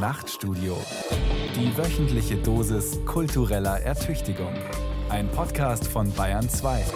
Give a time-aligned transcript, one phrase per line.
[0.00, 0.78] Nachtstudio.
[1.54, 4.54] Die wöchentliche Dosis kultureller Ertüchtigung.
[5.10, 6.86] Ein Podcast von Bayern 2.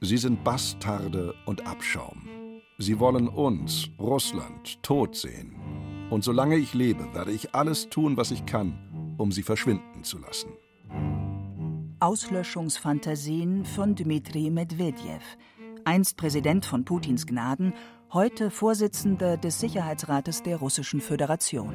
[0.00, 2.26] Sie sind Bastarde und Abschaum.
[2.78, 5.56] Sie wollen uns, Russland, tot sehen.
[6.08, 10.16] Und solange ich lebe, werde ich alles tun, was ich kann, um sie verschwinden zu
[10.18, 10.57] lassen.
[12.00, 15.22] Auslöschungsfantasien von Dmitri Medvedev,
[15.84, 17.74] einst Präsident von Putins Gnaden,
[18.12, 21.74] heute Vorsitzender des Sicherheitsrates der Russischen Föderation.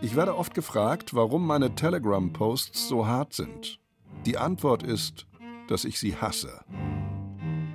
[0.00, 3.78] Ich werde oft gefragt, warum meine Telegram-Posts so hart sind.
[4.26, 5.26] Die Antwort ist,
[5.68, 6.64] dass ich sie hasse.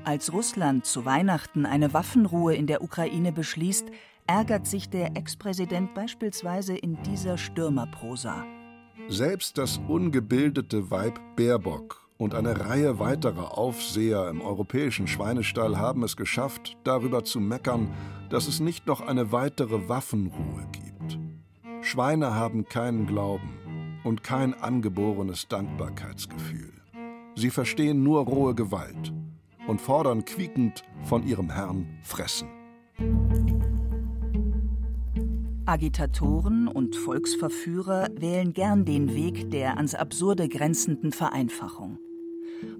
[0.04, 3.88] Als Russland zu Weihnachten eine Waffenruhe in der Ukraine beschließt,
[4.28, 8.46] ärgert sich der Ex-Präsident beispielsweise in dieser Stürmerprosa.
[9.10, 16.16] Selbst das ungebildete Weib Baerbock und eine Reihe weiterer Aufseher im europäischen Schweinestall haben es
[16.16, 17.90] geschafft, darüber zu meckern,
[18.30, 21.18] dass es nicht noch eine weitere Waffenruhe gibt.
[21.82, 26.72] Schweine haben keinen Glauben und kein angeborenes Dankbarkeitsgefühl.
[27.36, 29.12] Sie verstehen nur rohe Gewalt
[29.66, 32.50] und fordern quiekend von ihrem Herrn Fressen.
[35.70, 42.00] Agitatoren und Volksverführer wählen gern den Weg der ans Absurde grenzenden Vereinfachung.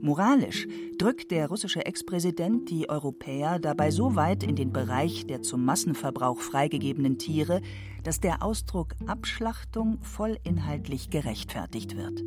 [0.02, 5.66] Moralisch drückt der russische Ex-Präsident die Europäer dabei so weit in den Bereich der zum
[5.66, 7.62] Massenverbrauch freigegebenen Tiere,
[8.04, 12.24] dass der Ausdruck Abschlachtung vollinhaltlich gerechtfertigt wird.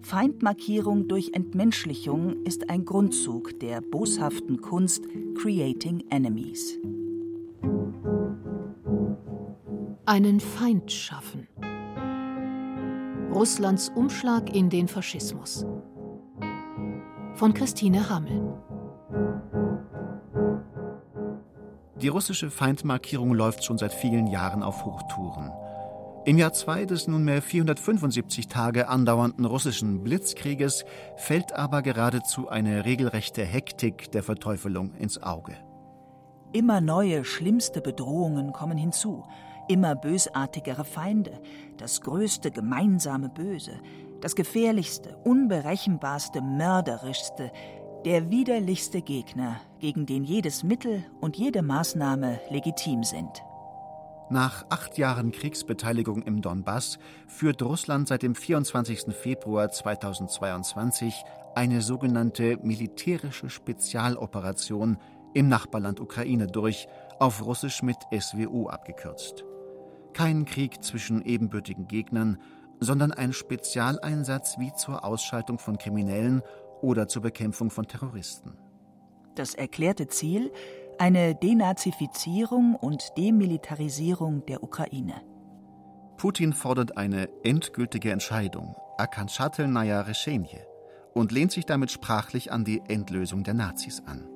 [0.00, 5.04] Feindmarkierung durch Entmenschlichung ist ein Grundzug der boshaften Kunst
[5.36, 6.78] Creating Enemies.
[10.04, 11.46] Einen Feind schaffen.
[13.32, 15.64] Russlands Umschlag in den Faschismus.
[17.34, 18.52] Von Christine Hammel.
[22.00, 25.52] Die russische Feindmarkierung läuft schon seit vielen Jahren auf Hochtouren.
[26.24, 30.84] Im Jahr 2 des nunmehr 475 Tage andauernden russischen Blitzkrieges
[31.14, 35.54] fällt aber geradezu eine regelrechte Hektik der Verteufelung ins Auge.
[36.52, 39.24] Immer neue, schlimmste Bedrohungen kommen hinzu,
[39.68, 41.40] immer bösartigere Feinde,
[41.76, 43.72] das größte gemeinsame Böse,
[44.20, 47.50] das gefährlichste, unberechenbarste, mörderischste,
[48.04, 53.42] der widerlichste Gegner, gegen den jedes Mittel und jede Maßnahme legitim sind.
[54.30, 59.14] Nach acht Jahren Kriegsbeteiligung im Donbass führt Russland seit dem 24.
[59.14, 61.22] Februar 2022
[61.54, 64.96] eine sogenannte militärische Spezialoperation
[65.34, 69.44] im Nachbarland Ukraine durch, auf Russisch mit SWU abgekürzt.
[70.14, 72.38] Kein Krieg zwischen ebenbürtigen Gegnern,
[72.80, 76.42] sondern ein Spezialeinsatz wie zur Ausschaltung von Kriminellen
[76.80, 78.58] oder zur Bekämpfung von Terroristen.
[79.34, 80.52] Das erklärte Ziel
[80.98, 85.14] eine Denazifizierung und Demilitarisierung der Ukraine.
[86.16, 90.66] Putin fordert eine endgültige Entscheidung, Akanschatelnaya Reschenje,
[91.14, 94.31] und lehnt sich damit sprachlich an die Endlösung der Nazis an.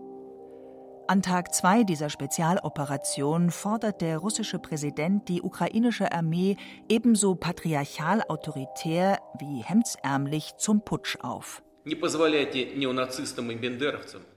[1.09, 6.57] An Tag zwei dieser Spezialoperation fordert der russische Präsident die ukrainische Armee
[6.89, 11.63] ebenso patriarchal autoritär wie hemdsärmlich zum Putsch auf.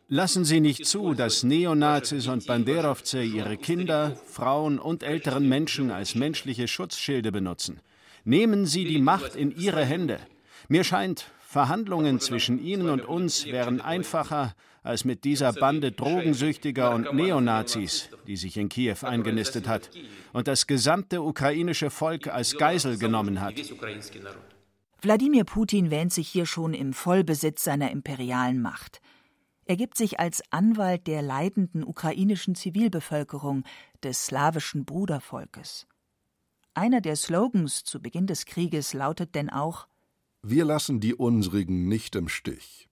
[0.07, 6.13] Lassen Sie nicht zu, dass Neonazis und Banderovce ihre Kinder, Frauen und älteren Menschen als
[6.13, 7.79] menschliche Schutzschilde benutzen.
[8.25, 10.19] Nehmen Sie die Macht in Ihre Hände.
[10.67, 14.53] Mir scheint, Verhandlungen zwischen Ihnen und uns wären einfacher
[14.83, 19.89] als mit dieser Bande Drogensüchtiger und Neonazis, die sich in Kiew eingenistet hat
[20.33, 23.55] und das gesamte ukrainische Volk als Geisel genommen hat.
[25.01, 29.01] Wladimir Putin wähnt sich hier schon im Vollbesitz seiner imperialen Macht.
[29.65, 33.63] Er gibt sich als Anwalt der leidenden ukrainischen Zivilbevölkerung,
[34.03, 35.85] des slawischen Brudervolkes.
[36.73, 39.87] Einer der Slogans zu Beginn des Krieges lautet denn auch
[40.41, 42.88] Wir lassen die unsrigen nicht im Stich.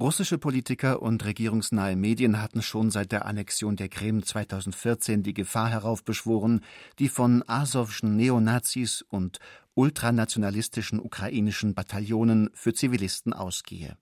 [0.00, 5.70] Russische Politiker und regierungsnahe Medien hatten schon seit der Annexion der Krim 2014 die Gefahr
[5.70, 6.60] heraufbeschworen,
[7.00, 9.40] die von asowschen Neonazis und
[9.74, 13.98] ultranationalistischen ukrainischen Bataillonen für Zivilisten ausgehe.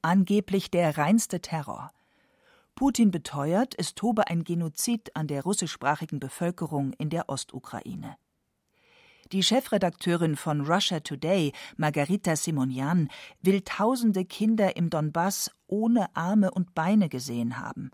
[0.00, 1.90] Angeblich der reinste Terror.
[2.74, 8.16] Putin beteuert, es tobe ein Genozid an der russischsprachigen Bevölkerung in der Ostukraine.
[9.32, 13.08] Die Chefredakteurin von Russia Today, Margarita Simonian,
[13.40, 17.92] will tausende Kinder im Donbass ohne Arme und Beine gesehen haben.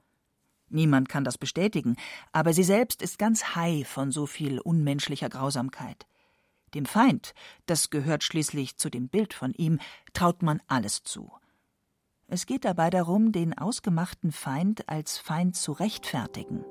[0.71, 1.97] Niemand kann das bestätigen,
[2.33, 6.07] aber sie selbst ist ganz high von so viel unmenschlicher Grausamkeit.
[6.73, 7.35] Dem Feind,
[7.67, 9.79] das gehört schließlich zu dem Bild von ihm,
[10.15, 11.31] traut man alles zu.
[12.29, 16.65] Es geht dabei darum, den ausgemachten Feind als Feind zu rechtfertigen.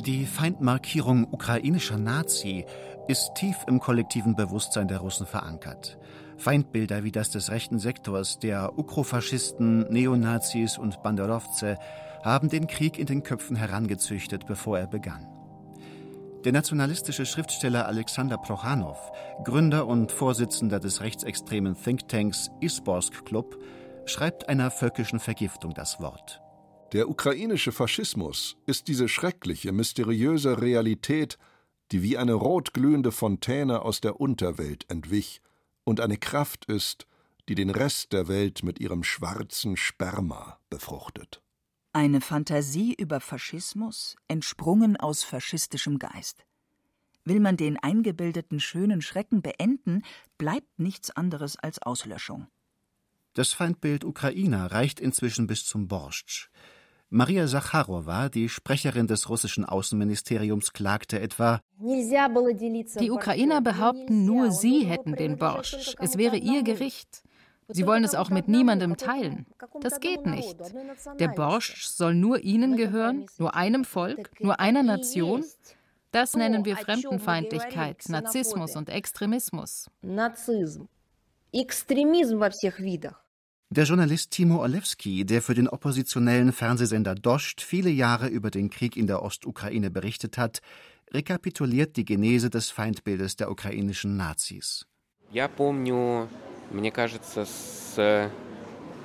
[0.00, 2.66] Die Feindmarkierung ukrainischer Nazi
[3.08, 5.98] ist tief im kollektiven Bewusstsein der Russen verankert.
[6.36, 11.78] Feindbilder wie das des rechten Sektors, der Ukrofaschisten, Neonazis und Banderowze
[12.22, 15.26] haben den Krieg in den Köpfen herangezüchtet, bevor er begann.
[16.44, 18.98] Der nationalistische Schriftsteller Alexander Prochanow,
[19.44, 23.56] Gründer und Vorsitzender des rechtsextremen Thinktanks Isborsk Club,
[24.04, 26.43] schreibt einer völkischen Vergiftung das Wort.
[26.92, 31.38] Der ukrainische Faschismus ist diese schreckliche, mysteriöse Realität,
[31.92, 35.40] die wie eine rotglühende Fontäne aus der Unterwelt entwich
[35.84, 37.06] und eine Kraft ist,
[37.48, 41.42] die den Rest der Welt mit ihrem schwarzen Sperma befruchtet.
[41.92, 46.44] Eine Fantasie über Faschismus, entsprungen aus faschistischem Geist.
[47.24, 50.02] Will man den eingebildeten schönen Schrecken beenden,
[50.36, 52.48] bleibt nichts anderes als Auslöschung.
[53.34, 56.48] Das Feindbild Ukrainer reicht inzwischen bis zum Borschtsch.
[57.16, 65.14] Maria Sacharowa, die Sprecherin des russischen Außenministeriums, klagte etwa: Die Ukrainer behaupten, nur sie hätten
[65.14, 65.94] den Borscht.
[66.00, 67.22] Es wäre ihr Gericht.
[67.68, 69.46] Sie wollen es auch mit niemandem teilen.
[69.80, 70.56] Das geht nicht.
[71.20, 75.44] Der Borscht soll nur ihnen gehören, nur einem Volk, nur einer Nation.
[76.10, 79.88] Das nennen wir Fremdenfeindlichkeit, Narzissmus und Extremismus.
[83.73, 88.97] Der Journalist Timo Olewski, der für den oppositionellen Fernsehsender Dost viele Jahre über den Krieg
[88.97, 90.61] in der Ostukraine berichtet hat,
[91.13, 94.85] rekapituliert die Genese des Feindbildes der ukrainischen Nazis.
[95.31, 96.27] Я помню
[96.71, 98.31] мне кажется, с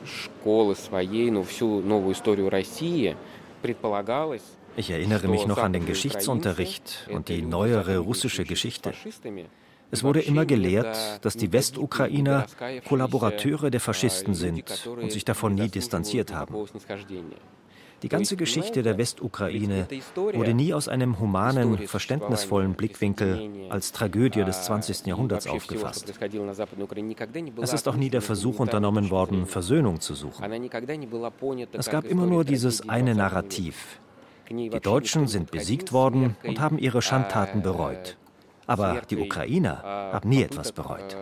[0.07, 3.17] школы своей, ну, всю новую историю России
[3.63, 4.43] предполагалось,
[4.77, 8.93] ich erinnere mich noch an den Geschichtsunterricht und die neuere russische Geschichte.
[9.92, 12.46] Es wurde immer gelehrt, dass die Westukrainer
[12.88, 16.56] Kollaborateure der Faschisten sind und sich davon nie distanziert haben.
[18.02, 24.64] Die ganze Geschichte der Westukraine wurde nie aus einem humanen, verständnisvollen Blickwinkel als Tragödie des
[24.64, 25.08] 20.
[25.08, 26.14] Jahrhunderts aufgefasst.
[27.62, 30.46] Es ist auch nie der Versuch unternommen worden, Versöhnung zu suchen.
[31.74, 34.00] Es gab immer nur dieses eine Narrativ.
[34.50, 38.18] Die Deutschen sind besiegt worden und haben ihre Schandtaten bereut.
[38.69, 41.17] Aber die Ukrainer haben nie etwas bereut.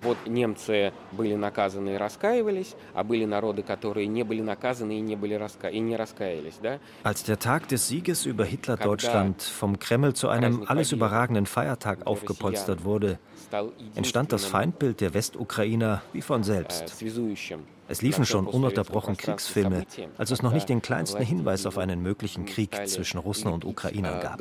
[0.00, 5.16] Вот немцы были наказаны и раскаивались, а были народы, которые не были наказаны и не,
[5.16, 6.54] были раска и не раскаялись.
[6.62, 6.78] Да?
[7.02, 12.84] Als der Tag des Sieges über Hitler-Deutschland vom Kreml zu einem alles überragenden Feiertag aufgepolstert
[12.84, 13.18] wurde,
[13.96, 16.94] entstand das Feindbild der Westukrainer wie von selbst.
[17.88, 19.84] Es liefen schon ununterbrochen Kriegsfilme,
[20.16, 24.20] als es noch nicht den kleinsten Hinweis auf einen möglichen Krieg zwischen Russen und Ukrainern
[24.20, 24.38] gab.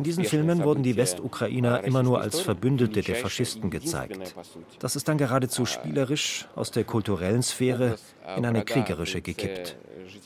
[0.00, 4.34] In diesen Filmen wurden die Westukrainer immer nur als Verbündete der Faschisten gezeigt.
[4.78, 7.96] Das ist dann geradezu spielerisch aus der kulturellen Sphäre
[8.34, 9.76] in eine kriegerische gekippt.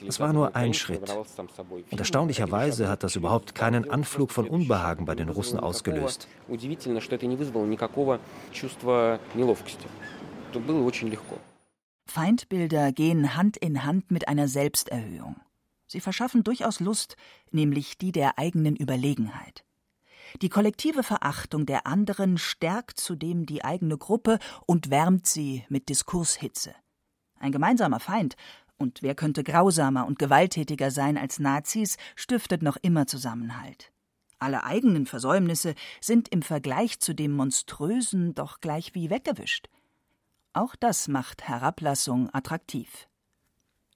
[0.07, 1.13] Es war nur ein Schritt.
[1.91, 6.29] Und erstaunlicherweise hat das überhaupt keinen Anflug von Unbehagen bei den Russen ausgelöst.
[12.07, 15.35] Feindbilder gehen Hand in Hand mit einer Selbsterhöhung.
[15.95, 17.15] Sie verschaffen durchaus Lust,
[17.53, 19.65] nämlich die der eigenen Überlegenheit.
[20.43, 26.75] Die kollektive Verachtung der anderen stärkt zudem die eigene Gruppe und wärmt sie mit Diskurshitze.
[27.39, 28.35] Ein gemeinsamer Feind,
[28.77, 33.93] und wer könnte grausamer und gewalttätiger sein als Nazis, stiftet noch immer Zusammenhalt.
[34.41, 39.69] Alle eigenen Versäumnisse sind im Vergleich zu dem Monströsen doch gleich wie weggewischt.
[40.55, 43.07] Auch das macht Herablassung attraktiv.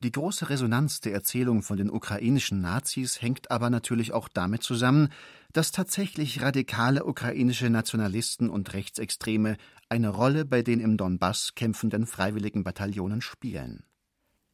[0.05, 5.09] Die große Resonanz der Erzählung von den ukrainischen Nazis hängt aber natürlich auch damit zusammen,
[5.53, 9.57] dass tatsächlich radikale ukrainische Nationalisten und Rechtsextreme
[9.89, 13.83] eine Rolle bei den im Donbass kämpfenden freiwilligen Bataillonen spielen.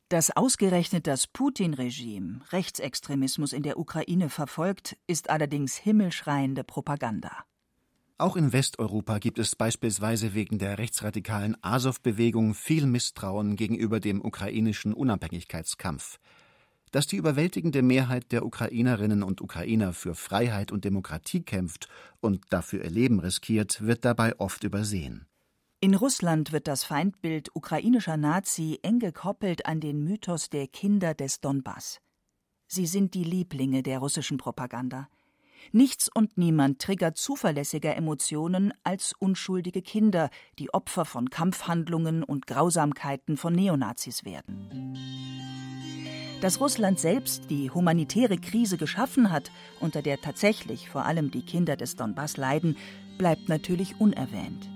[0.09, 7.45] Dass ausgerechnet das Putin-Regime Rechtsextremismus in der Ukraine verfolgt, ist allerdings himmelschreiende Propaganda.
[8.16, 14.94] Auch in Westeuropa gibt es beispielsweise wegen der rechtsradikalen Asow-Bewegung viel Misstrauen gegenüber dem ukrainischen
[14.94, 16.21] Unabhängigkeitskampf.
[16.92, 21.88] Dass die überwältigende Mehrheit der Ukrainerinnen und Ukrainer für Freiheit und Demokratie kämpft
[22.21, 25.26] und dafür ihr Leben riskiert, wird dabei oft übersehen.
[25.80, 31.40] In Russland wird das Feindbild ukrainischer Nazi eng gekoppelt an den Mythos der Kinder des
[31.40, 31.99] Donbass.
[32.68, 35.09] Sie sind die Lieblinge der russischen Propaganda.
[35.73, 43.37] Nichts und niemand triggert zuverlässiger Emotionen als unschuldige Kinder, die Opfer von Kampfhandlungen und Grausamkeiten
[43.37, 44.97] von Neonazis werden.
[46.40, 51.76] Dass Russland selbst die humanitäre Krise geschaffen hat, unter der tatsächlich vor allem die Kinder
[51.76, 52.76] des Donbass leiden,
[53.16, 54.68] bleibt natürlich unerwähnt.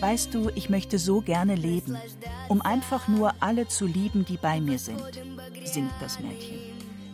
[0.00, 1.96] Weißt du, ich möchte so gerne leben,
[2.48, 5.02] um einfach nur alle zu lieben, die bei mir sind,
[5.64, 6.58] singt das Mädchen.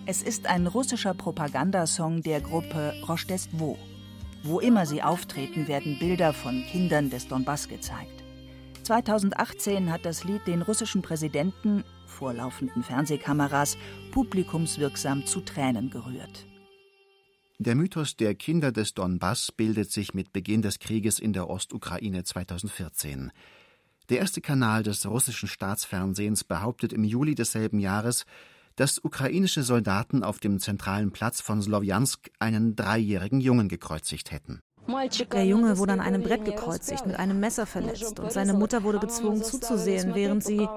[0.05, 3.79] Es ist ein russischer Propagandasong der Gruppe Rostestwo.
[4.43, 8.25] Wo immer sie auftreten, werden Bilder von Kindern des Donbass gezeigt.
[8.83, 13.79] 2018 hat das Lied den russischen Präsidenten vor laufenden Fernsehkameras
[14.11, 16.47] publikumswirksam zu Tränen gerührt.
[17.65, 22.25] Der Mythos der Kinder des Donbass bildet sich mit Beginn des Krieges in der Ostukraine
[22.25, 23.31] 2014.
[24.09, 28.27] Der erste Kanal des russischen Staatsfernsehens behauptet im Juli desselben Jahres,
[28.75, 34.59] dass ukrainische Soldaten auf dem zentralen Platz von Slowjansk einen dreijährigen Jungen gekreuzigt hätten.
[35.33, 38.99] Der Junge wurde an einem Brett gekreuzigt, mit einem Messer verletzt und seine Mutter wurde
[38.99, 40.69] gezwungen zuzusehen, während sie...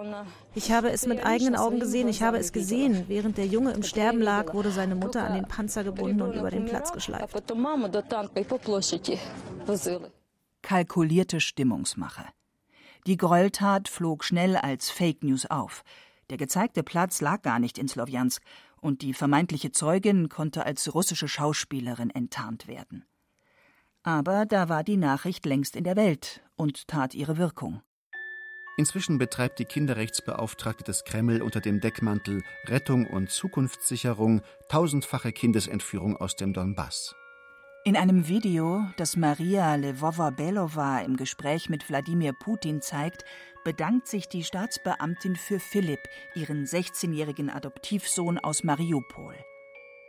[0.53, 3.05] Ich habe es mit eigenen Augen gesehen, ich habe es gesehen.
[3.07, 6.51] Während der Junge im Sterben lag, wurde seine Mutter an den Panzer gebunden und über
[6.51, 7.35] den Platz geschleift.
[10.61, 12.25] Kalkulierte Stimmungsmache.
[13.07, 15.83] Die Gräueltat flog schnell als Fake News auf.
[16.29, 18.41] Der gezeigte Platz lag gar nicht in Slowjansk
[18.81, 23.05] und die vermeintliche Zeugin konnte als russische Schauspielerin enttarnt werden.
[24.05, 27.81] Aber da war die Nachricht längst in der Welt und tat ihre Wirkung.
[28.77, 36.35] Inzwischen betreibt die Kinderrechtsbeauftragte des Kreml unter dem Deckmantel Rettung und Zukunftssicherung tausendfache Kindesentführung aus
[36.35, 37.15] dem Donbass.
[37.83, 43.25] In einem Video, das Maria Lvova-Belova im Gespräch mit Wladimir Putin zeigt,
[43.63, 46.01] bedankt sich die Staatsbeamtin für Philipp,
[46.35, 49.35] ihren 16-jährigen Adoptivsohn aus Mariupol.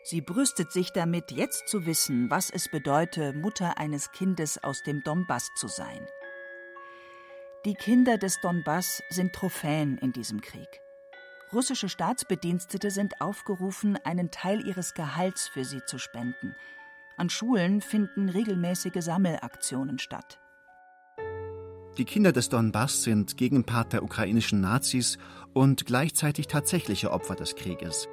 [0.08, 5.02] Sie brüstet sich damit, jetzt zu wissen, was es bedeute, Mutter eines Kindes aus dem
[5.02, 6.06] Donbass zu sein.
[7.64, 10.80] Die Kinder des Donbass sind Trophäen in diesem Krieg.
[11.52, 16.54] Russische Staatsbedienstete sind aufgerufen, einen Teil ihres Gehalts für sie zu spenden.
[17.16, 20.38] An Schulen finden regelmäßige Sammelaktionen statt.
[21.98, 25.18] Die Kinder des Donbass sind Gegenpart der ukrainischen Nazis
[25.52, 28.06] und gleichzeitig tatsächliche Opfer des Krieges.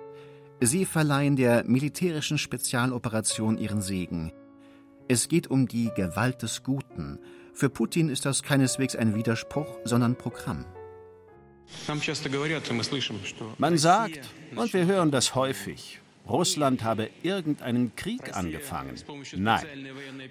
[0.66, 4.32] Sie verleihen der militärischen Spezialoperation ihren Segen.
[5.10, 7.20] Es geht um die Gewalt des Guten.
[7.54, 10.64] Für Putin ist das keineswegs ein Widerspruch, sondern Programm.
[13.58, 14.22] Man sagt,
[14.56, 18.96] und wir hören das häufig, Russland habe irgendeinen Krieg angefangen.
[19.36, 19.66] Nein,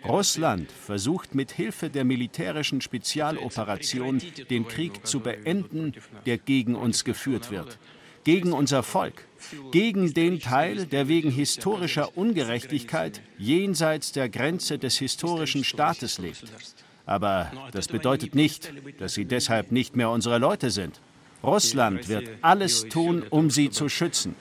[0.02, 5.92] Russland versucht mit Hilfe der militärischen Spezialoperation den Krieg zu beenden,
[6.24, 7.78] der gegen uns geführt wird
[8.24, 9.26] gegen unser Volk,
[9.70, 16.44] gegen den Teil, der wegen historischer Ungerechtigkeit jenseits der Grenze des historischen Staates lebt.
[17.04, 21.00] Aber das bedeutet nicht, dass sie deshalb nicht mehr unsere Leute sind.
[21.42, 24.36] Russland wird alles tun, um sie zu schützen.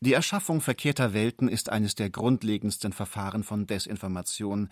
[0.00, 4.68] Die Erschaffung verkehrter Welten ist eines der grundlegendsten Verfahren von Desinformation.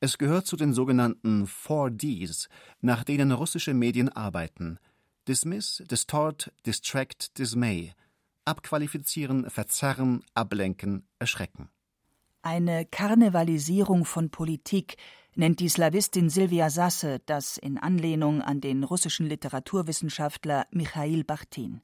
[0.00, 2.48] Es gehört zu den sogenannten 4Ds,
[2.82, 4.78] nach denen russische Medien arbeiten–
[5.28, 7.92] Dismiss, Distort, Distract, Dismay.
[8.44, 11.68] Abqualifizieren, verzerren, ablenken, erschrecken.
[12.42, 14.96] Eine Karnevalisierung von Politik
[15.34, 21.80] nennt die Slawistin Silvia Sasse das in Anlehnung an den russischen Literaturwissenschaftler Michail Bachtin.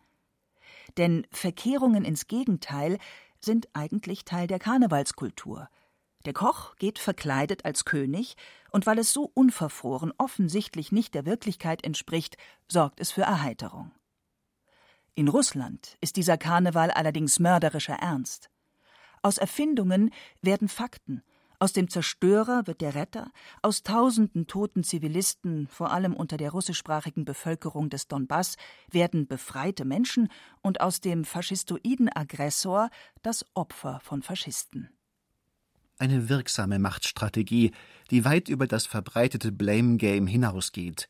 [0.97, 2.99] Denn Verkehrungen ins Gegenteil
[3.41, 5.69] sind eigentlich Teil der Karnevalskultur–
[6.25, 8.37] der Koch geht verkleidet als König,
[8.73, 12.37] und weil es so unverfroren offensichtlich nicht der Wirklichkeit entspricht,
[12.71, 13.93] sorgt es für Erheiterung.
[15.15, 18.51] In Russland ist dieser Karneval allerdings mörderischer Ernst.
[19.21, 20.11] Aus Erfindungen
[20.41, 21.23] werden Fakten,
[21.63, 27.25] aus dem Zerstörer wird der Retter, aus tausenden toten Zivilisten, vor allem unter der russischsprachigen
[27.25, 28.57] Bevölkerung des Donbass,
[28.91, 30.29] werden befreite Menschen
[30.63, 32.91] und aus dem faschistoiden Aggressor
[33.23, 34.91] das Opfer von Faschisten
[36.02, 37.72] eine wirksame Machtstrategie,
[38.12, 41.10] die weit über das verbreitete Blame Game hinausgeht.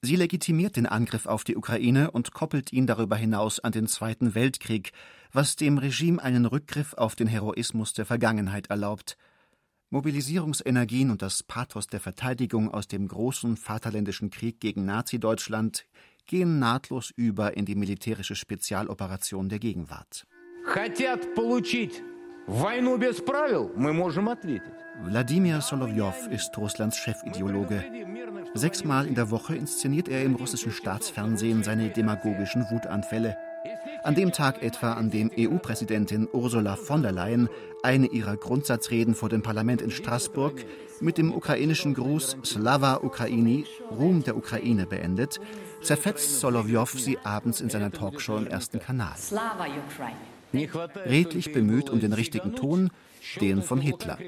[0.00, 4.34] Sie legitimiert den Angriff auf die Ukraine und koppelt ihn darüber hinaus an den Zweiten
[4.34, 4.92] Weltkrieg,
[5.32, 9.16] was dem Regime einen Rückgriff auf den Heroismus der Vergangenheit erlaubt.
[9.90, 15.86] Mobilisierungsenergien und das Pathos der Verteidigung aus dem großen Vaterländischen Krieg gegen Nazi-Deutschland
[16.26, 20.26] gehen nahtlos über in die militärische Spezialoperation der Gegenwart.
[20.64, 22.02] Хотят получить
[25.03, 27.83] Wladimir Solowjow ist Russlands Chefideologe.
[28.53, 33.35] Sechsmal in der Woche inszeniert er im russischen Staatsfernsehen seine demagogischen Wutanfälle.
[34.03, 37.49] An dem Tag etwa, an dem EU-Präsidentin Ursula von der Leyen
[37.83, 40.63] eine ihrer Grundsatzreden vor dem Parlament in Straßburg
[41.01, 45.41] mit dem ukrainischen Gruß Slava Ukraini, Ruhm der Ukraine beendet,
[45.81, 49.17] zerfetzt Solowjow sie abends in seiner Talkshow im ersten Kanal.
[49.17, 52.90] Slava Ukraine redlich bemüht um den richtigen Ton,
[53.40, 54.18] den von Hitler.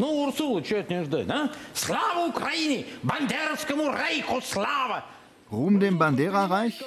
[0.00, 1.50] Ну, Урсула, что это не ждать, а?
[1.74, 2.86] Слава Украине!
[3.02, 5.04] Бандеровскому Рейху слава!
[5.52, 6.82] Ruhm dem Bandera-Reich?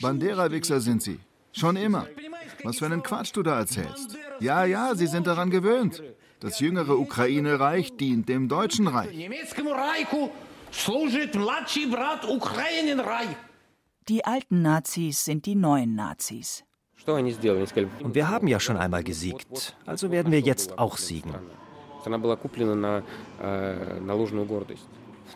[0.00, 1.20] Bandera-Wichser sind sie.
[1.52, 2.08] Schon immer.
[2.64, 4.18] Was für einen Quatsch du da erzählst.
[4.40, 6.02] Ja, ja, sie sind daran gewöhnt.
[6.40, 9.14] Das jüngere Ukraine-Reich dient dem Deutschen Reich.
[14.09, 16.63] Die alten Nazis sind die neuen Nazis.
[17.05, 21.33] Und wir haben ja schon einmal gesiegt, also werden wir jetzt auch siegen.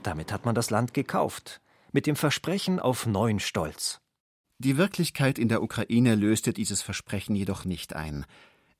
[0.04, 4.02] Damit hat man das Land gekauft, mit dem Versprechen auf neuen Stolz.
[4.58, 8.26] Die Wirklichkeit in der Ukraine löste dieses Versprechen jedoch nicht ein.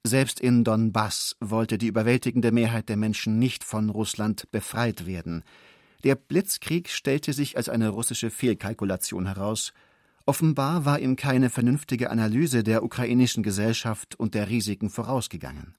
[0.04, 5.44] Selbst in Donbass wollte die überwältigende Mehrheit der Menschen nicht von Russland befreit werden.
[6.06, 9.74] Der Blitzkrieg stellte sich als eine russische Fehlkalkulation heraus.
[10.28, 15.76] Offenbar war ihm keine vernünftige Analyse der ukrainischen Gesellschaft und der Risiken vorausgegangen.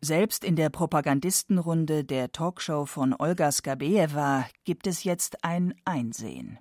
[0.00, 6.58] Selbst in der Propagandistenrunde der Talkshow von Olga Skabejewa gibt es jetzt ein Einsehen.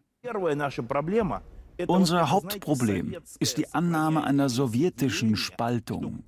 [1.87, 6.23] Unser Hauptproblem ist die Annahme einer sowjetischen Spaltung.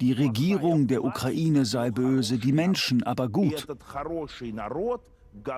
[0.00, 3.66] Die Regierung der Ukraine sei böse, die Menschen aber gut.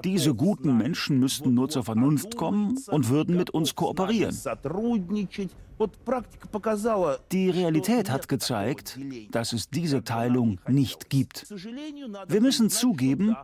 [0.05, 4.37] Diese guten Menschen müssten nur zur Vernunft kommen und würden mit uns kooperieren.
[7.33, 8.99] Die Realität hat gezeigt,
[9.31, 11.51] dass es diese Teilung nicht gibt.
[12.29, 13.37] Wir müssen zugeben,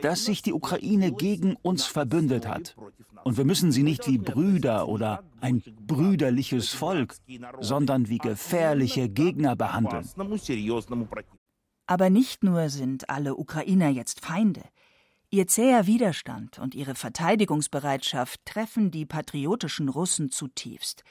[0.00, 2.74] dass sich die Ukraine gegen uns verbündet hat.
[3.24, 7.14] Und wir müssen sie nicht wie Brüder oder ein brüderliches Volk,
[7.60, 10.08] sondern wie gefährliche Gegner behandeln.
[11.86, 14.62] Aber nicht nur sind alle Ukrainer jetzt Feinde.
[15.30, 21.04] Ihr zäher Widerstand und ihre Verteidigungsbereitschaft treffen die patriotischen Russen zutiefst.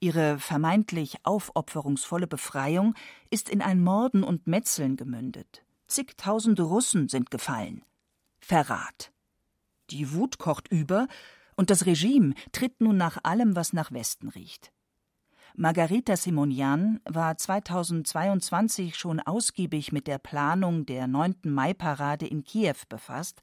[0.00, 2.94] Ihre vermeintlich aufopferungsvolle Befreiung
[3.28, 5.64] ist in ein Morden und Metzeln gemündet.
[5.86, 7.84] Zigtausende Russen sind gefallen.
[8.40, 9.12] Verrat.
[9.90, 11.06] Die Wut kocht über,
[11.56, 14.72] und das Regime tritt nun nach allem, was nach Westen riecht.
[15.60, 21.34] Margarita Simonian war 2022 schon ausgiebig mit der Planung der 9.
[21.46, 23.42] Mai-Parade in Kiew befasst,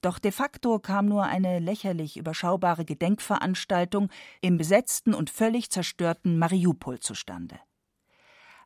[0.00, 4.08] doch de facto kam nur eine lächerlich überschaubare Gedenkveranstaltung
[4.40, 7.58] im besetzten und völlig zerstörten Mariupol zustande.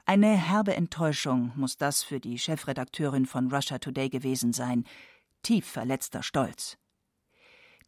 [0.04, 4.84] Eine herbe Enttäuschung muss das für die Chefredakteurin von Russia Today gewesen sein,
[5.42, 6.76] tief verletzter Stolz.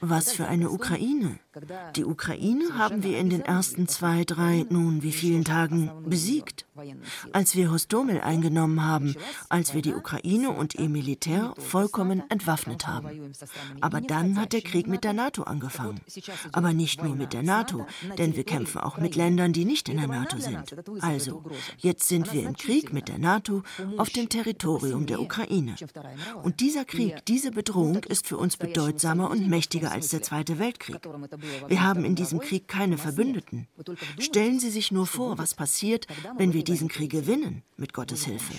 [0.00, 1.38] Was für eine Ukraine?
[1.96, 6.66] Die Ukraine haben wir in den ersten zwei, drei, nun wie vielen Tagen besiegt.
[7.32, 9.14] Als wir Hostomel eingenommen haben,
[9.48, 13.32] als wir die Ukraine und ihr Militär vollkommen entwaffnet haben.
[13.80, 16.00] Aber dann hat der Krieg mit der NATO angefangen.
[16.52, 17.86] Aber nicht nur mit der NATO,
[18.18, 20.76] denn wir kämpfen auch mit Ländern, die nicht in der NATO sind.
[21.00, 21.42] Also,
[21.78, 23.62] jetzt sind wir im Krieg mit der NATO
[23.96, 25.74] auf dem Territorium der Ukraine.
[26.42, 31.00] Und dieser Krieg, diese Bedrohung ist für uns bedeutsamer und mächtiger als der Zweite Weltkrieg.
[31.68, 33.68] Wir haben in diesem Krieg keine Verbündeten.
[34.18, 38.54] Stellen Sie sich nur vor, was passiert, wenn wir diesen Krieg gewinnen, mit Gottes Hilfe.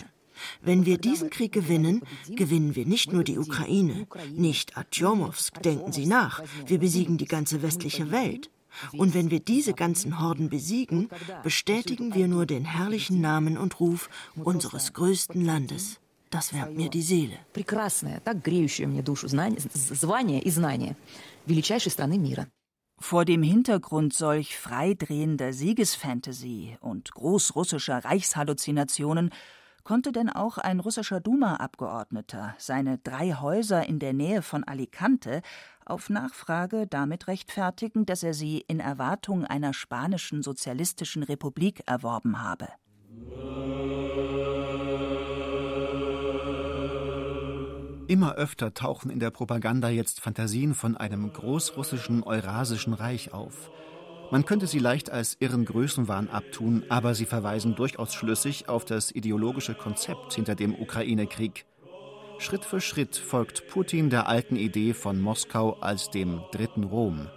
[0.62, 6.06] Wenn wir diesen Krieg gewinnen, gewinnen wir nicht nur die Ukraine, nicht Atjomowsk, denken Sie
[6.06, 8.50] nach, wir besiegen die ganze westliche Welt.
[8.94, 11.10] Und wenn wir diese ganzen Horden besiegen,
[11.42, 16.00] bestätigen wir nur den herrlichen Namen und Ruf unseres größten Landes.
[16.30, 17.38] Das wärmt mir die Seele.
[23.00, 29.30] Vor dem Hintergrund solch freidrehender Siegesfantasie und großrussischer Reichshalluzinationen
[29.84, 35.42] konnte denn auch ein russischer Duma-Abgeordneter seine drei Häuser in der Nähe von Alicante
[35.86, 42.68] auf Nachfrage damit rechtfertigen, dass er sie in Erwartung einer spanischen sozialistischen Republik erworben habe.
[48.08, 53.70] Immer öfter tauchen in der Propaganda jetzt Fantasien von einem großrussischen Eurasischen Reich auf.
[54.32, 59.12] Man könnte sie leicht als irren Größenwahn abtun, aber sie verweisen durchaus schlüssig auf das
[59.12, 61.65] ideologische Konzept hinter dem Ukraine-Krieg.
[62.38, 67.28] Schritt für Schritt folgt Putin der alten Idee von Moskau als dem dritten Rom.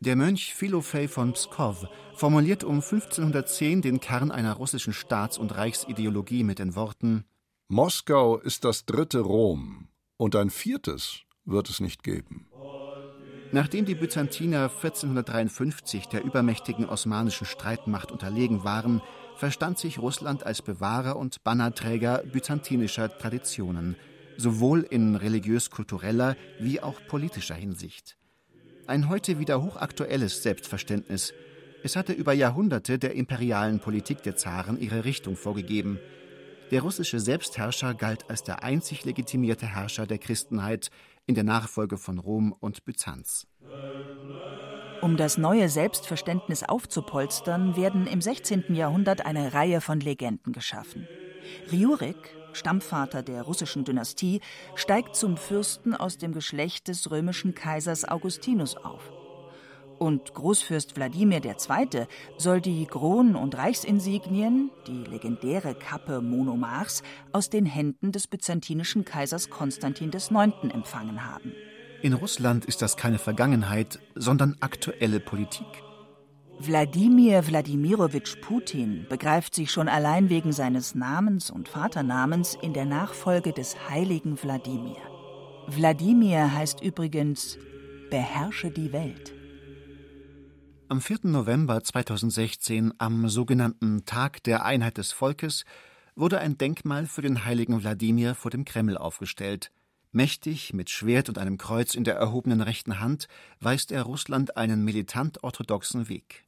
[0.00, 6.42] Der Mönch Philofei von Pskow formuliert um 1510 den Kern einer russischen Staats- und Reichsideologie
[6.42, 7.24] mit den Worten
[7.68, 12.48] Moskau ist das dritte Rom, und ein viertes wird es nicht geben.
[13.50, 19.02] Nachdem die Byzantiner 1453 der übermächtigen osmanischen Streitmacht unterlegen waren,
[19.34, 23.96] verstand sich Russland als Bewahrer und Bannerträger byzantinischer Traditionen,
[24.36, 28.16] sowohl in religiös-kultureller wie auch politischer Hinsicht.
[28.86, 31.34] Ein heute wieder hochaktuelles Selbstverständnis.
[31.82, 35.98] Es hatte über Jahrhunderte der imperialen Politik der Zaren ihre Richtung vorgegeben.
[36.70, 40.90] Der russische Selbstherrscher galt als der einzig legitimierte Herrscher der Christenheit
[41.26, 43.46] in der Nachfolge von Rom und Byzanz.
[45.02, 48.74] Um das neue Selbstverständnis aufzupolstern, werden im 16.
[48.74, 51.06] Jahrhundert eine Reihe von Legenden geschaffen.
[51.70, 52.16] Riurik,
[52.52, 54.40] Stammvater der russischen Dynastie,
[54.74, 59.12] steigt zum Fürsten aus dem Geschlecht des römischen Kaisers Augustinus auf.
[59.98, 62.06] Und Großfürst Wladimir II.
[62.36, 69.48] soll die Kron- und Reichsinsignien, die legendäre Kappe Monomachs, aus den Händen des byzantinischen Kaisers
[69.48, 70.72] Konstantin IX.
[70.72, 71.52] empfangen haben.
[72.02, 75.66] In Russland ist das keine Vergangenheit, sondern aktuelle Politik.
[76.58, 83.52] Wladimir Wladimirowitsch Putin begreift sich schon allein wegen seines Namens und Vaternamens in der Nachfolge
[83.52, 84.96] des heiligen Wladimir.
[85.68, 87.58] Wladimir heißt übrigens
[88.10, 89.35] beherrsche die Welt.
[90.88, 91.18] Am 4.
[91.24, 95.64] November 2016, am sogenannten Tag der Einheit des Volkes,
[96.14, 99.72] wurde ein Denkmal für den heiligen Wladimir vor dem Kreml aufgestellt.
[100.12, 103.26] Mächtig, mit Schwert und einem Kreuz in der erhobenen rechten Hand,
[103.58, 106.44] weist er Russland einen militant-orthodoxen Weg.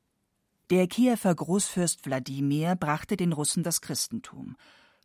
[0.70, 4.54] Der Kiewer Großfürst Wladimir brachte den Russen das Christentum.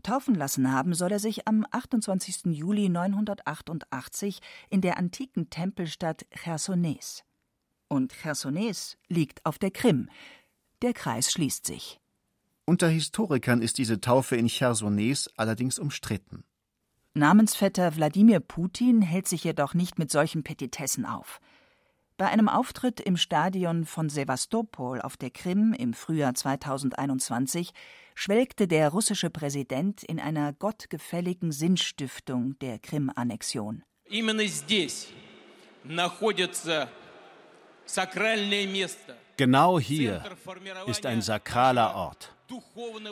[0.04, 2.56] Taufen lassen haben soll er sich am 28.
[2.56, 7.24] Juli 988 in der antiken Tempelstadt Chersones.
[7.94, 10.10] Und Chersones liegt auf der Krim.
[10.82, 12.00] Der Kreis schließt sich.
[12.66, 16.44] Unter Historikern ist diese Taufe in Chersones allerdings umstritten.
[17.14, 21.40] Namensvetter Wladimir Putin hält sich jedoch nicht mit solchen Petitessen auf.
[22.18, 27.74] Bei einem Auftritt im Stadion von Sewastopol auf der Krim im Frühjahr 2021
[28.16, 33.84] schwelgte der russische Präsident in einer gottgefälligen Sinnstiftung der Krim-Annexion.
[39.38, 40.24] Genau hier
[40.88, 42.34] ist ein sakraler Ort,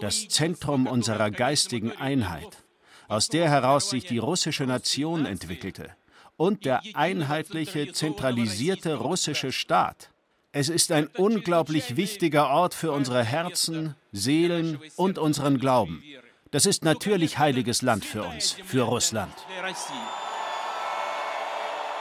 [0.02, 2.64] das Zentrum unserer geistigen Einheit,
[3.08, 5.96] aus der heraus sich die russische Nation entwickelte
[6.38, 10.10] und der einheitliche, zentralisierte russische Staat.
[10.52, 16.04] Es ist ein unglaublich wichtiger Ort für unsere Herzen, Seelen und unseren Glauben.
[16.52, 19.34] Das ist natürlich heiliges Land für uns, für Russland.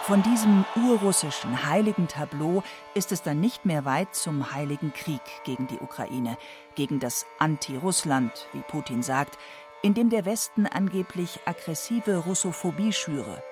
[0.02, 2.62] Von diesem urrussischen heiligen Tableau
[2.94, 6.36] ist es dann nicht mehr weit zum heiligen Krieg gegen die Ukraine,
[6.74, 9.38] gegen das Anti-Russland, wie Putin sagt,
[9.82, 13.42] in dem der Westen angeblich aggressive Russophobie schüre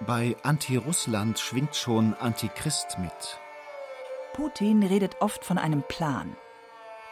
[0.00, 3.38] bei Anti-Russland schwingt schon Antichrist mit.
[4.32, 6.36] Putin redet oft von einem Plan.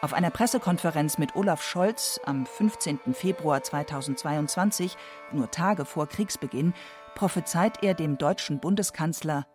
[0.01, 2.99] Auf einer Pressekonferenz mit Olaf Scholz am 15.
[3.13, 4.95] Februar 2022,
[5.31, 6.73] nur Tage vor Kriegsbeginn,
[7.16, 9.46] prophezeit er dem deutschen Bundeskanzler: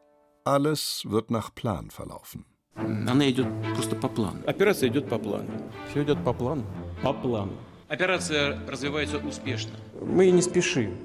[0.44, 2.46] Alles wird nach Plan verlaufen.
[2.76, 4.40] Она идет просто по плану.
[4.46, 5.50] Операция идет по плану.
[5.90, 6.63] Все идет по плану.
[7.02, 7.54] По плану.
[7.90, 9.74] Операция развивается успешно.
[10.02, 10.96] Мы не спешим.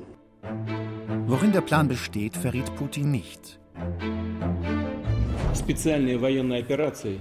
[1.29, 3.59] Worin der Plan besteht, verriet Putin nicht.
[5.55, 7.19] Специальная военная операция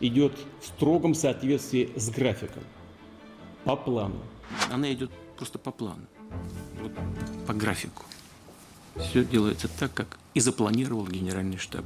[0.00, 2.62] идет в строгом соответствии с графиком,
[3.64, 4.20] по плану.
[4.70, 6.06] Она идет просто по плану,
[6.80, 6.92] вот,
[7.46, 8.04] по графику.
[8.96, 11.84] Все делается так, как и запланировал Генеральный штаб.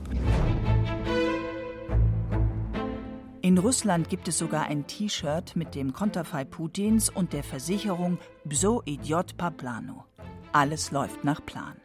[3.42, 8.82] In Russland gibt es sogar ein T-Shirt mit dem Konterfei Putins und der Versicherung Bso
[8.86, 10.06] idiot pa plano.
[10.52, 11.76] Alles läuft nach Plan.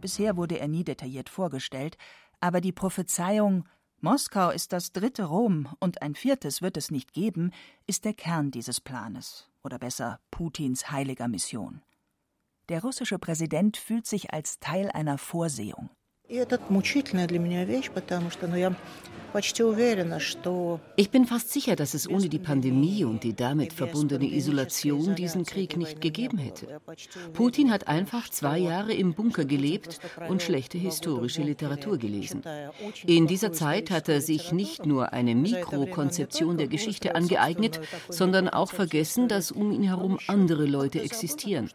[0.00, 1.98] Bisher wurde er nie detailliert vorgestellt,
[2.40, 3.64] aber die Prophezeiung
[4.00, 7.52] Moskau ist das dritte Rom und ein viertes wird es nicht geben,
[7.86, 11.82] ist der Kern dieses Planes, oder besser Putins heiliger Mission.
[12.69, 15.89] Der russische Präsident fühlt sich als Teil einer Vorsehung.
[20.95, 25.43] Ich bin fast sicher, dass es ohne die Pandemie und die damit verbundene Isolation diesen
[25.45, 26.79] Krieg nicht gegeben hätte.
[27.33, 32.41] Putin hat einfach zwei Jahre im Bunker gelebt und schlechte historische Literatur gelesen.
[33.05, 38.71] In dieser Zeit hat er sich nicht nur eine Mikrokonzeption der Geschichte angeeignet, sondern auch
[38.71, 41.69] vergessen, dass um ihn herum andere Leute existieren.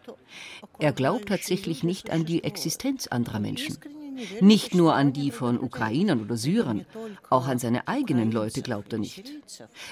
[0.79, 3.79] Er glaubt tatsächlich nicht an die Existenz anderer Menschen.
[4.41, 6.87] Nicht nur an die von Ukrainern oder Syrern,
[7.31, 9.33] auch an seine eigenen Leute glaubt er nicht.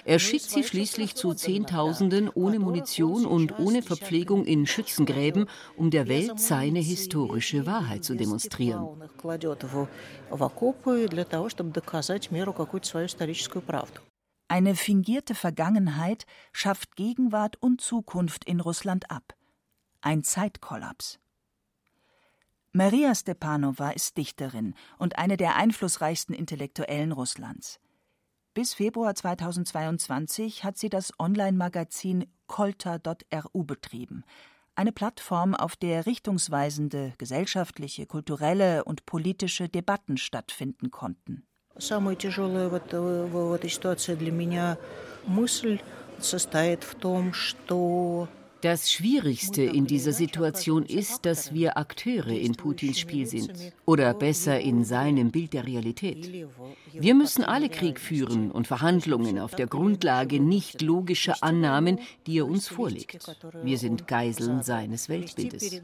[0.04, 6.08] Er schickt sie schließlich zu Zehntausenden ohne Munition und ohne Verpflegung in Schützengräben, um der
[6.08, 8.88] Welt seine historische Wahrheit zu demonstrieren.
[14.48, 19.34] Eine fingierte Vergangenheit schafft Gegenwart und Zukunft in Russland ab.
[20.00, 21.18] Ein Zeitkollaps.
[22.75, 27.81] Maria Stepanova ist Dichterin und eine der einflussreichsten Intellektuellen Russlands.
[28.53, 34.23] Bis Februar 2022 hat sie das Online-Magazin kolta.ru betrieben,
[34.75, 41.43] eine Plattform, auf der richtungsweisende gesellschaftliche, kulturelle und politische Debatten stattfinden konnten.
[41.77, 44.77] Самая тяжелая в этой ситуации для меня
[45.25, 45.81] мысль
[46.19, 48.27] состоит в том, что
[48.62, 53.52] das Schwierigste in dieser Situation ist, dass wir Akteure in Putins Spiel sind.
[53.84, 56.48] Oder besser in seinem Bild der Realität.
[56.92, 62.46] Wir müssen alle Krieg führen und Verhandlungen auf der Grundlage nicht logischer Annahmen, die er
[62.46, 63.36] uns vorlegt.
[63.62, 65.82] Wir sind Geiseln seines Weltbildes.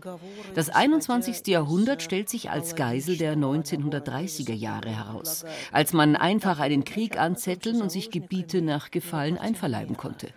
[0.55, 1.47] Das 21.
[1.49, 7.83] Jahrhundert stellt sich als Geisel der 1930er Jahre heraus, als man einfach einen Krieg anzetteln
[7.83, 10.29] und sich Gebiete nach Gefallen einverleiben konnte.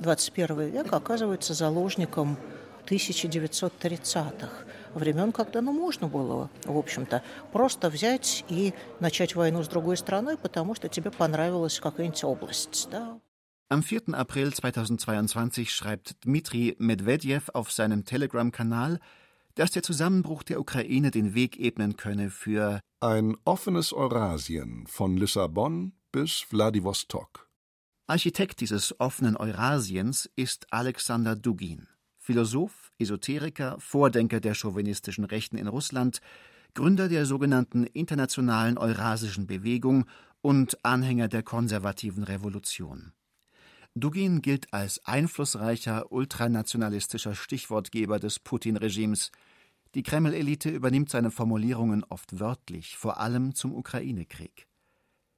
[0.00, 2.36] 21 век оказывается заложником
[2.86, 4.48] 1930-х,
[4.94, 10.36] времен, когда ну, можно было, в общем-то, просто взять и начать войну с другой страной,
[10.36, 12.88] потому что тебе понравилась какая-нибудь область.
[12.90, 13.18] Да?
[13.70, 14.14] Am 4.
[14.14, 18.98] April 2022 schreibt Dmitri Medvedev auf seinem Telegram-Kanal,
[19.56, 25.92] dass der Zusammenbruch der Ukraine den Weg ebnen könne für ein offenes Eurasien von Lissabon
[26.12, 27.47] bis Wladiwostok.
[28.10, 36.22] Architekt dieses offenen Eurasiens ist Alexander Dugin, Philosoph, Esoteriker, Vordenker der chauvinistischen Rechten in Russland,
[36.72, 40.06] Gründer der sogenannten Internationalen Eurasischen Bewegung
[40.40, 43.12] und Anhänger der konservativen Revolution.
[43.94, 49.32] Dugin gilt als einflussreicher ultranationalistischer Stichwortgeber des Putin-Regimes.
[49.94, 54.67] Die Kreml-Elite übernimmt seine Formulierungen oft wörtlich, vor allem zum Ukraine-Krieg.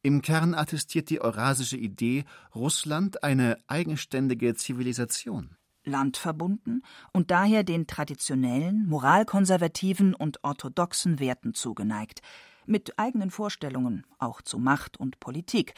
[0.02, 5.56] Im Kern attestiert die eurasische Idee Russland eine eigenständige Zivilisation.
[5.84, 6.82] Landverbunden
[7.12, 12.22] und daher den traditionellen, moralkonservativen und orthodoxen Werten zugeneigt,
[12.64, 15.74] mit eigenen Vorstellungen auch zu Macht und Politik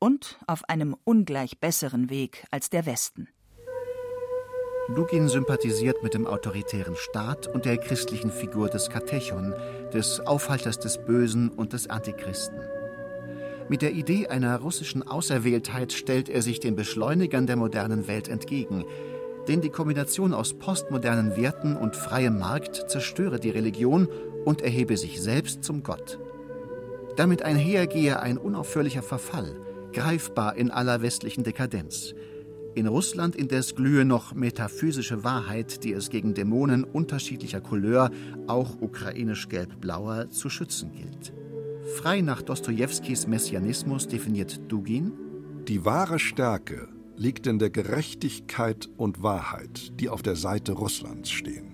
[0.00, 3.28] und auf einem ungleich besseren Weg als der Westen.
[4.88, 9.54] Dugin sympathisiert mit dem autoritären Staat und der christlichen Figur des Katechon,
[9.92, 12.81] des Aufhalters des Bösen und des Antichristen.
[13.72, 18.84] Mit der Idee einer russischen Auserwähltheit stellt er sich den Beschleunigern der modernen Welt entgegen,
[19.48, 24.08] denn die Kombination aus postmodernen Werten und freiem Markt zerstöre die Religion
[24.44, 26.18] und erhebe sich selbst zum Gott.
[27.16, 29.56] Damit einhergehe ein unaufhörlicher Verfall,
[29.94, 32.14] greifbar in aller westlichen Dekadenz.
[32.74, 38.10] In Russland indes glühe noch metaphysische Wahrheit, die es gegen Dämonen unterschiedlicher Couleur,
[38.48, 41.32] auch ukrainisch gelb-blauer, zu schützen gilt.
[41.84, 45.12] Frei nach Dostojewskis Messianismus definiert Dugin:
[45.66, 51.72] Die wahre Stärke liegt in der Gerechtigkeit und Wahrheit, die auf der Seite Russlands stehen.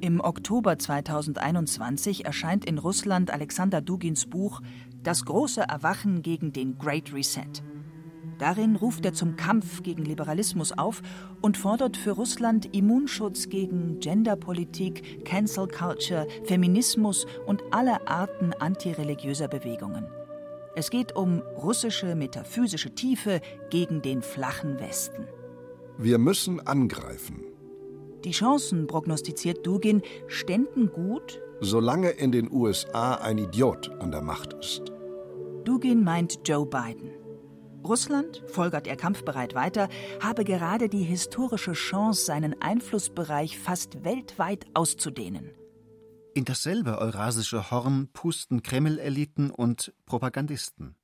[0.00, 4.60] Im Oktober 2021 erscheint in Russland Alexander Dugins Buch
[5.02, 7.62] Das große Erwachen gegen den Great Reset.
[8.42, 11.00] Darin ruft er zum Kampf gegen Liberalismus auf
[11.42, 20.08] und fordert für Russland Immunschutz gegen Genderpolitik, Cancel Culture, Feminismus und alle Arten antireligiöser Bewegungen.
[20.74, 25.28] Es geht um russische metaphysische Tiefe gegen den flachen Westen.
[25.96, 27.44] Wir müssen angreifen.
[28.24, 34.52] Die Chancen, prognostiziert Dugin, ständen gut, solange in den USA ein Idiot an der Macht
[34.54, 34.90] ist.
[35.62, 37.21] Dugin meint Joe Biden.
[37.84, 39.88] Russland, folgert er kampfbereit weiter,
[40.20, 45.50] habe gerade die historische Chance, seinen Einflussbereich fast weltweit auszudehnen.
[46.34, 50.94] In dasselbe eurasische Horn pusten Kreml-Eliten und Propagandisten.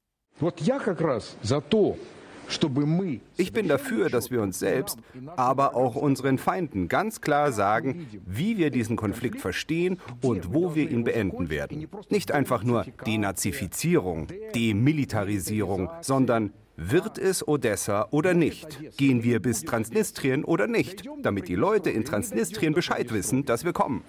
[3.37, 4.99] Ich bin dafür, dass wir uns selbst,
[5.37, 10.91] aber auch unseren Feinden ganz klar sagen, wie wir diesen Konflikt verstehen und wo wir
[10.91, 11.87] ihn beenden werden.
[12.09, 18.97] Nicht einfach nur Denazifizierung, Demilitarisierung, sondern wird es Odessa oder nicht?
[18.97, 21.03] Gehen wir bis Transnistrien oder nicht?
[21.23, 24.03] Damit die Leute in Transnistrien Bescheid wissen, dass wir kommen.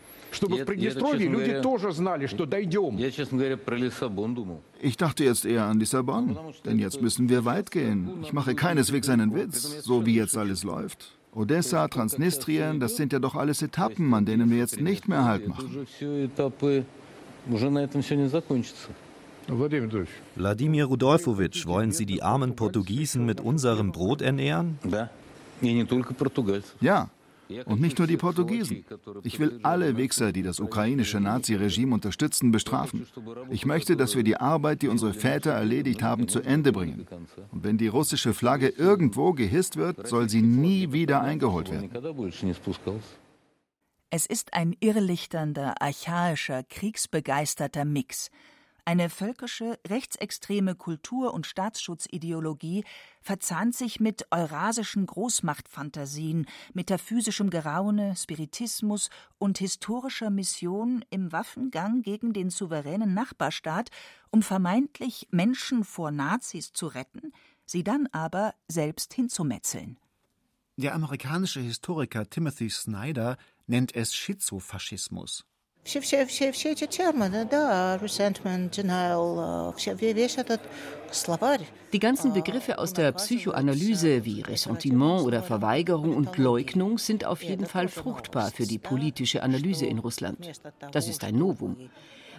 [4.79, 8.09] Ich dachte jetzt eher an Lissabon, denn jetzt müssen wir weit gehen.
[8.21, 11.17] Ich mache keineswegs einen Witz, so wie jetzt alles läuft.
[11.33, 15.47] Odessa, Transnistrien, das sind ja doch alles Etappen, an denen wir jetzt nicht mehr Halt
[15.47, 15.87] machen.
[20.35, 24.77] Wladimir Rudolfowitsch, wollen Sie die armen Portugiesen mit unserem Brot ernähren?
[26.79, 27.09] Ja,
[27.65, 28.85] Und nicht nur die Portugiesen.
[29.23, 33.07] Ich will alle Wichser, die das ukrainische Naziregime unterstützen, bestrafen.
[33.49, 37.07] Ich möchte, dass wir die Arbeit, die unsere Väter erledigt haben, zu Ende bringen.
[37.51, 41.89] Und wenn die russische Flagge irgendwo gehisst wird, soll sie nie wieder eingeholt werden.
[44.11, 48.29] Es ist ein irrlichternder, archaischer, kriegsbegeisterter Mix–
[48.89, 52.85] eine völkische, rechtsextreme Kultur- und Staatsschutzideologie
[53.21, 62.49] verzahnt sich mit eurasischen Großmachtfantasien, metaphysischem Geraune, Spiritismus und historischer Mission im Waffengang gegen den
[62.49, 63.91] souveränen Nachbarstaat,
[64.31, 67.31] um vermeintlich Menschen vor Nazis zu retten,
[67.67, 69.99] sie dann aber selbst hinzumetzeln.
[70.77, 75.45] Der amerikanische Historiker Timothy Snyder nennt es Schizofaschismus.
[75.84, 80.62] Все, все, все, все эти термины, да, resentment, denial, все, весь этот
[81.12, 81.60] словарь.
[81.92, 87.66] Die ganzen Begriffe aus der Psychoanalyse wie Ressentiment oder Verweigerung und Leugnung sind auf jeden
[87.66, 90.38] Fall fruchtbar für die politische Analyse in Russland.
[90.90, 91.76] Das ist ein Novum.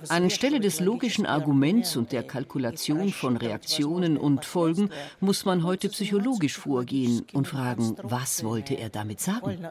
[0.10, 6.58] Anstelle des logischen Arguments und der Kalkulation von Reaktionen und Folgen muss man heute psychologisch
[6.58, 9.68] vorgehen und fragen, was wollte er damit sagen?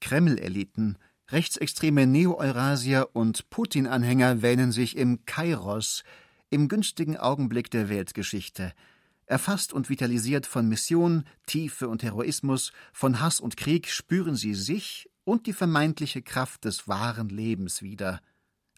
[0.00, 0.98] Kreml-Eliten,
[1.30, 6.04] rechtsextreme Neo-Eurasier und Putin-Anhänger wähnen sich im Kairos,
[6.50, 8.72] im günstigen Augenblick der Weltgeschichte,
[9.26, 15.10] erfasst und vitalisiert von Mission, Tiefe und Heroismus, von Hass und Krieg spüren sie sich
[15.24, 18.20] und die vermeintliche Kraft des wahren Lebens wieder.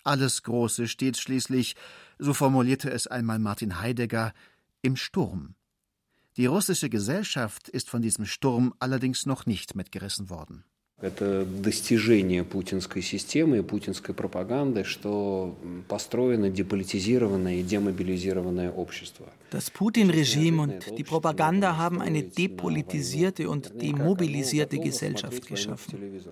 [0.04, 1.76] Alles Große steht schließlich,
[2.18, 4.32] so formulierte es einmal Martin Heidegger,
[4.80, 5.54] im Sturm.
[6.38, 10.64] Die russische Gesellschaft ist von diesem Sturm allerdings noch nicht mitgerissen worden.
[11.03, 15.57] Это достижение путинской системы и путинской пропаганды, что
[15.89, 19.25] построено деполитизированное и демобилизированное общество.
[19.51, 26.23] Das Putin-Regime und die Propaganda haben eine depolitisierte und demobilisierte Gesellschaft geschaffen.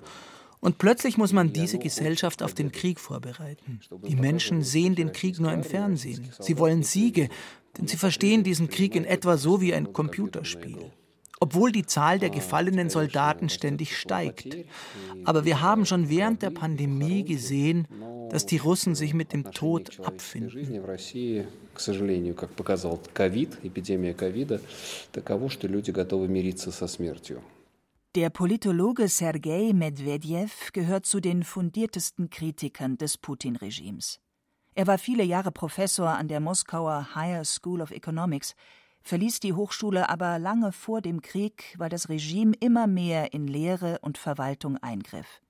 [0.62, 3.82] Und plötzlich muss man diese Gesellschaft auf den Krieg vorbereiten.
[4.08, 6.32] Die Menschen sehen den Krieg nur im Fernsehen.
[6.40, 7.28] Sie wollen Siege,
[7.78, 10.78] denn sie verstehen diesen Krieg in etwa so wie ein Computerspiel
[11.41, 14.57] obwohl die Zahl der gefallenen Soldaten ständig steigt.
[15.25, 17.87] Aber wir haben schon während der Pandemie gesehen,
[18.31, 20.51] dass die Russen sich mit dem Tod abfinden.
[28.15, 34.21] Der Politologe Sergei Medvedev gehört zu den fundiertesten Kritikern des Putin-Regimes.
[34.75, 38.55] Er war viele Jahre Professor an der Moskauer Higher School of Economics
[39.07, 43.99] verließ die Hochschule aber lange vor dem Krieg, weil das Regime immer mehr in Lehre
[44.01, 45.41] und Verwaltung eingriff.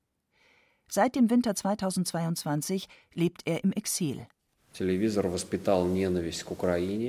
[0.88, 4.26] Seit dem Winter 2022 lebt er im Exil.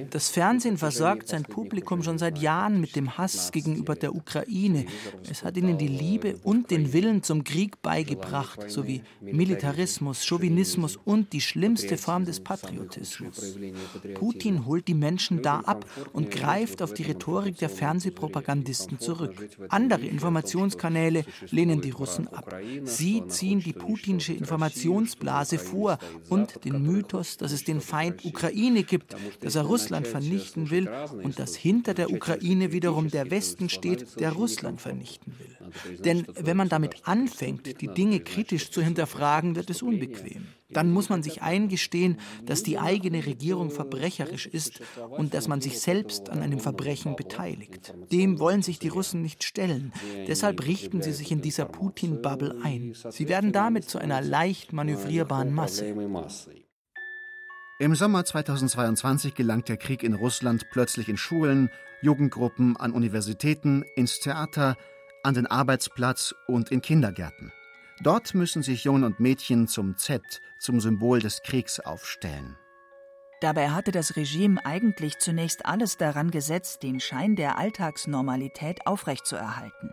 [0.10, 4.86] Das Fernsehen versorgt sein Publikum schon seit Jahren mit dem Hass gegenüber der Ukraine.
[5.30, 11.34] Es hat ihnen die Liebe und den Willen zum Krieg beigebracht, sowie Militarismus, Chauvinismus und
[11.34, 13.58] die schlimmste Form des Patriotismus.
[14.14, 19.36] Putin holt die Menschen da ab und greift auf die Rhetorik der Fernsehpropagandisten zurück.
[19.70, 22.56] Andere Informationskanäle lehnen die Russen ab.
[22.84, 25.98] Sie ziehen die putinsche Informationsblase vor
[26.30, 30.90] und den Mythos, dass es es den Feind Ukraine gibt, dass er Russland vernichten will
[31.24, 35.58] und dass hinter der Ukraine wiederum der Westen steht, der Russland vernichten will.
[36.00, 40.48] Denn wenn man damit anfängt, die Dinge kritisch zu hinterfragen, wird es unbequem.
[40.70, 45.80] Dann muss man sich eingestehen, dass die eigene Regierung verbrecherisch ist und dass man sich
[45.80, 47.94] selbst an einem Verbrechen beteiligt.
[48.12, 49.94] Dem wollen sich die Russen nicht stellen.
[50.28, 52.94] Deshalb richten sie sich in dieser Putin-Bubble ein.
[53.10, 55.96] Sie werden damit zu einer leicht manövrierbaren Masse.
[57.80, 61.70] Im Sommer 2022 gelangt der Krieg in Russland plötzlich in Schulen,
[62.02, 64.78] Jugendgruppen, an Universitäten, ins Theater,
[65.22, 67.54] an den Arbeitsplatz und in Kindergärten.
[68.02, 72.58] Dort müssen sich Jungen und Mädchen zum Z, zum Symbol des Kriegs aufstellen.
[73.42, 79.92] Dabei hatte das Regime eigentlich zunächst alles daran gesetzt, den Schein der Alltagsnormalität aufrechtzuerhalten.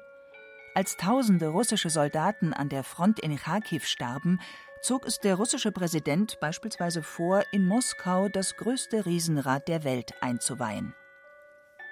[0.75, 4.41] Als tausende russische Soldaten an der Front in Kharkiv starben,
[4.85, 10.95] zog es der russische Präsident beispielsweise vor, in Moskau das größte Riesenrad der Welt einzuweihen.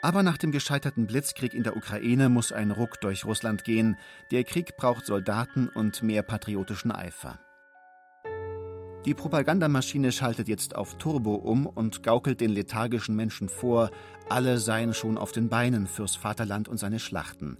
[0.02, 3.96] Aber nach dem gescheiterten Blitzkrieg in der Ukraine muss ein Ruck durch Russland gehen.
[4.30, 7.38] Der Krieg braucht Soldaten und mehr patriotischen Eifer.
[9.06, 13.90] Die Propagandamaschine schaltet jetzt auf Turbo um und gaukelt den lethargischen Menschen vor,
[14.28, 17.58] alle seien schon auf den Beinen fürs Vaterland und seine Schlachten.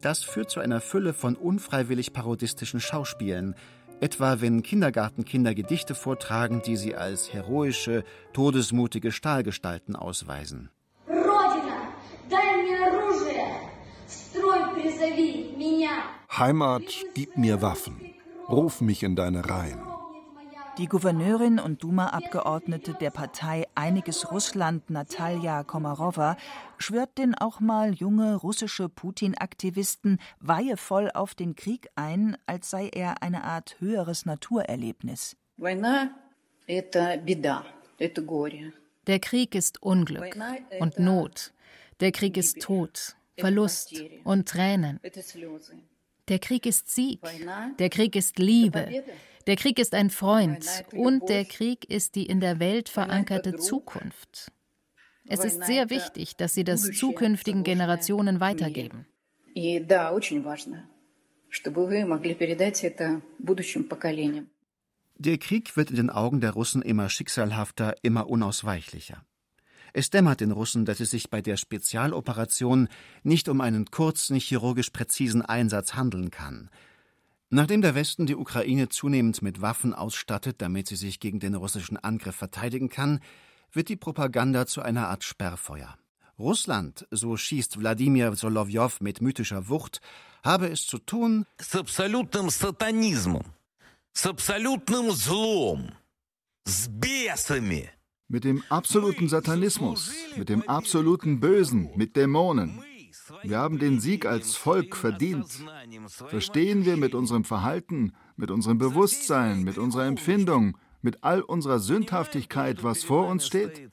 [0.00, 3.54] Das führt zu einer Fülle von unfreiwillig parodistischen Schauspielen,
[4.00, 10.70] etwa wenn Kindergartenkinder Gedichte vortragen, die sie als heroische, todesmutige Stahlgestalten ausweisen.
[16.38, 16.82] Heimat,
[17.14, 18.00] gib mir Waffen,
[18.48, 19.89] ruf mich in deine Reihen.
[20.80, 26.38] Die Gouverneurin und Duma-Abgeordnete der Partei Einiges Russland Natalja Komarowa
[26.78, 33.22] schwört den auch mal junge russische Putin-Aktivisten weihevoll auf den Krieg ein, als sei er
[33.22, 35.36] eine Art höheres Naturerlebnis.
[39.06, 40.36] Der Krieg ist Unglück
[40.78, 41.52] und Not.
[42.00, 44.98] Der Krieg ist Tod, Verlust und Tränen.
[46.28, 47.20] Der Krieg ist Sieg.
[47.78, 49.04] Der Krieg ist Liebe.
[49.50, 54.52] Der Krieg ist ein Freund und der Krieg ist die in der Welt verankerte Zukunft.
[55.26, 59.06] Es ist sehr wichtig, dass Sie das zukünftigen Generationen weitergeben.
[59.56, 60.12] Der
[65.38, 69.24] Krieg wird in den Augen der Russen immer schicksalhafter, immer unausweichlicher.
[69.92, 72.86] Es dämmert den Russen, dass es sich bei der Spezialoperation
[73.24, 76.70] nicht um einen kurzen, chirurgisch präzisen Einsatz handeln kann.
[77.49, 81.97] Nachdem der Westen die Ukraine zunehmend mit Waffen ausstattet, damit sie sich gegen den russischen
[81.97, 83.19] Angriff verteidigen kann,
[83.71, 85.97] wird die Propaganda zu einer Art Sperrfeuer.
[86.37, 90.01] Russland, so schießt Wladimir Solowjow mit mythischer Wucht,
[90.43, 93.43] habe es zu tun с абсолютным сатанизмом,
[94.13, 95.91] с абсолютным злом,
[96.65, 97.89] с бесами.
[98.27, 102.83] Mit dem absoluten Satanismus, mit dem absoluten Bösen, mit Dämonen.
[103.42, 105.46] Wir haben den Sieg als Volk verdient.
[106.28, 112.82] Verstehen wir mit unserem Verhalten, mit unserem Bewusstsein, mit unserer Empfindung, mit all unserer Sündhaftigkeit,
[112.82, 113.90] was vor uns steht?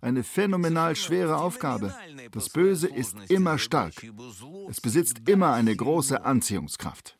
[0.00, 1.94] Eine phänomenal schwere Aufgabe.
[2.30, 3.94] Das Böse ist immer stark.
[4.68, 7.18] Es besitzt immer eine große Anziehungskraft.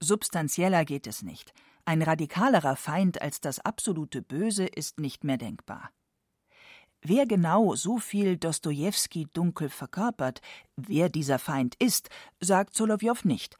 [0.00, 1.52] Substanzieller geht es nicht.
[1.84, 5.90] Ein radikalerer Feind als das absolute Böse ist nicht mehr denkbar.
[7.08, 10.40] Wer genau so viel Dostojewski dunkel verkörpert,
[10.74, 12.08] wer dieser Feind ist,
[12.40, 13.56] sagt Solowjow nicht.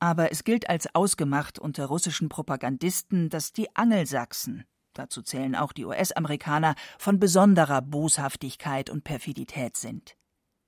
[0.00, 5.86] Aber es gilt als ausgemacht unter russischen Propagandisten, dass die Angelsachsen, dazu zählen auch die
[5.86, 10.14] US-Amerikaner, von besonderer Boshaftigkeit und Perfidität sind.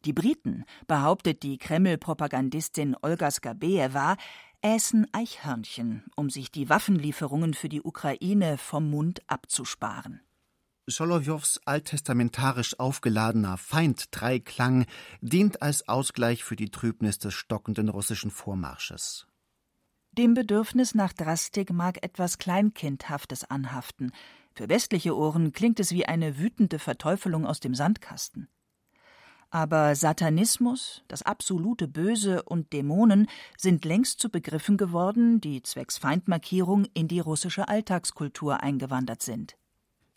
[0.07, 4.17] Die Briten, behauptet die Kreml-Propagandistin Olga Skabejewa,
[4.63, 10.23] äßen Eichhörnchen, um sich die Waffenlieferungen für die Ukraine vom Mund abzusparen.
[10.89, 14.87] Solowjows alttestamentarisch aufgeladener Feind-Dreiklang
[15.21, 19.27] dient als Ausgleich für die Trübnis des stockenden russischen Vormarsches.
[20.13, 24.13] Dem Bedürfnis nach Drastik mag etwas Kleinkindhaftes anhaften.
[24.55, 28.49] Für westliche Ohren klingt es wie eine wütende Verteufelung aus dem Sandkasten.
[29.51, 33.29] Aber Satanismus, das absolute Böse und Dämonen
[33.59, 39.57] sind längst zu Begriffen geworden, die zwecks Feindmarkierung in die russische Alltagskultur eingewandert sind.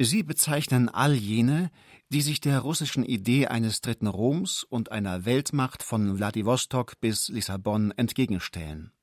[0.02, 1.72] Sie bezeichnen all jene,
[2.08, 7.91] die sich der russischen Idee eines dritten Roms und einer Weltmacht von Wladiwostok bis Lissabon
[7.91, 8.93] entgegenstellen.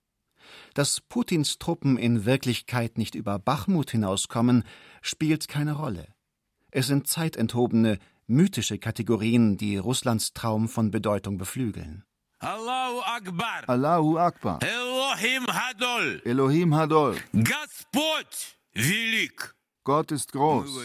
[0.73, 4.65] Dass Putins Truppen in Wirklichkeit nicht über Bachmut hinauskommen,
[5.03, 6.09] spielt keine Rolle.
[6.71, 12.05] Es sind zeitenthobene, mythische Kategorien, die Russlands Traum von Bedeutung beflügeln.
[12.39, 13.65] Allahu Akbar.
[13.67, 14.61] Allahu Akbar.
[14.63, 16.23] Elohim Hadol.
[16.25, 17.17] Elohim Hadol.
[17.33, 19.56] Gospod Velik.
[19.87, 20.81] Gott ist groß.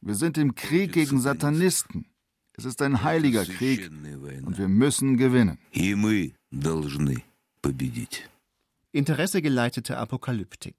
[0.00, 2.06] Wir sind im Krieg gegen Satanisten.
[2.54, 5.58] Es ist ein heiliger Krieg und wir müssen gewinnen.
[8.92, 10.76] Interessegeleitete Apokalyptik.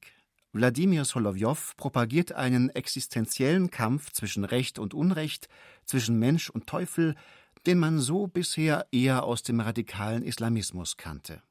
[0.52, 5.48] Wladimir Solowjow propagiert einen existenziellen Kampf zwischen Recht und Unrecht,
[5.86, 7.16] zwischen Mensch und Teufel,
[7.68, 11.44] den man so bisher eher aus dem radikalen Islamismus kannte.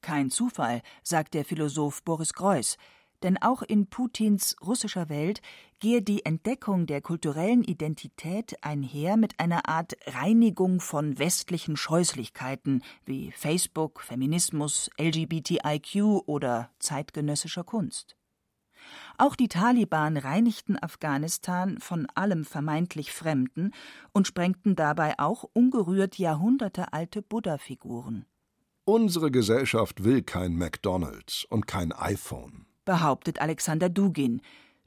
[0.00, 2.78] Kein Zufall, sagt der Philosoph Boris Greuß,
[3.22, 5.40] denn auch in Putins russischer Welt
[5.80, 13.32] gehe die Entdeckung der kulturellen Identität einher mit einer Art Reinigung von westlichen Scheußlichkeiten wie
[13.32, 18.16] Facebook, Feminismus, LGBTIQ oder zeitgenössischer Kunst.
[19.16, 23.72] Auch die Taliban reinigten Afghanistan von allem vermeintlich Fremden
[24.12, 28.26] und sprengten dabei auch ungerührt jahrhundertealte Buddha-Figuren.
[28.84, 34.40] Unsere Gesellschaft will kein McDonald's und kein iPhone behauptet Alexander Dugin,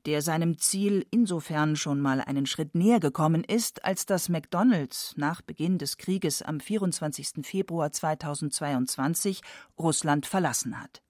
[0.05, 5.41] der seinem Ziel insofern schon mal einen Schritt näher gekommen ist, als dass McDonald's nach
[5.41, 7.45] Beginn des Krieges am 24.
[7.45, 9.41] Februar 2022
[9.77, 11.01] Russland verlassen hat.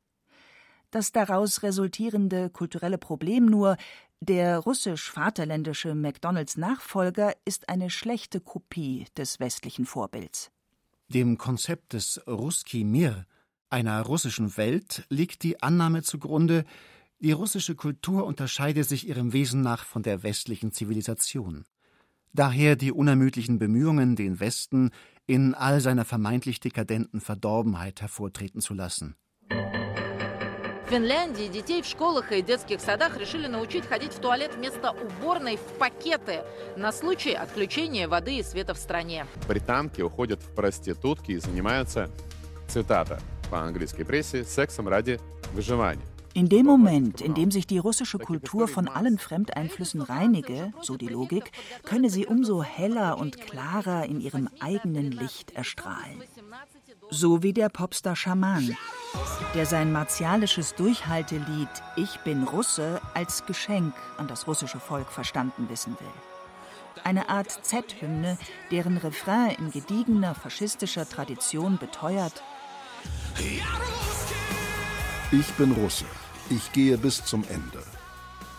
[0.89, 3.77] Das daraus resultierende kulturelle Problem nur,
[4.19, 10.49] der russisch-vaterländische McDonalds-Nachfolger ist eine schlechte Kopie des westlichen Vorbilds.
[11.09, 13.27] Dem Konzept des Ruski Mir
[13.72, 16.66] einer russischen Welt liegt die Annahme zugrunde,
[17.20, 21.64] die russische Kultur unterscheide sich ihrem Wesen nach von der westlichen Zivilisation.
[22.34, 24.90] Daher die unermüdlichen Bemühungen, den Westen
[25.26, 29.16] in all seiner vermeintlich dekadenten Verdorbenheit hervortreten zu lassen.
[30.84, 35.56] В Финляндии детей в школах и детских садах решили научить ходить в туалет вместо уборной
[35.56, 36.44] в пакеты
[36.76, 39.26] на случай отключения воды и света в стране.
[39.48, 42.10] Британки уходят в проститутки и занимаются,
[42.68, 43.18] цитата
[43.50, 45.20] по английской прессе, сексом ради
[45.52, 46.04] выживания.
[46.34, 51.08] In dem Moment, in dem sich die russische Kultur von allen Fremdeinflüssen reinige, so die
[51.08, 51.52] Logik,
[51.84, 56.22] könne sie umso heller und klarer in ihrem eigenen Licht erstrahlen.
[57.10, 58.74] So wie der Popstar Schaman,
[59.54, 65.94] der sein martialisches Durchhaltelied Ich bin Russe als Geschenk an das russische Volk verstanden wissen
[66.00, 67.04] will.
[67.04, 68.38] Eine Art Z-Hymne,
[68.70, 72.42] deren Refrain in gediegener faschistischer Tradition beteuert
[75.31, 76.05] ich bin Russe.
[76.49, 77.83] Ich gehe bis zum Ende.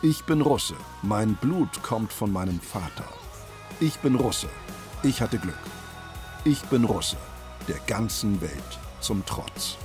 [0.02, 0.76] Ich bin Russe.
[1.02, 3.04] Mein Blut kommt von meinem Vater.
[3.80, 4.48] Ich bin Russe.
[5.02, 5.58] Ich hatte Glück.
[6.44, 7.16] Ich bin Russe.
[7.66, 9.76] Der ganzen Welt zum Trotz.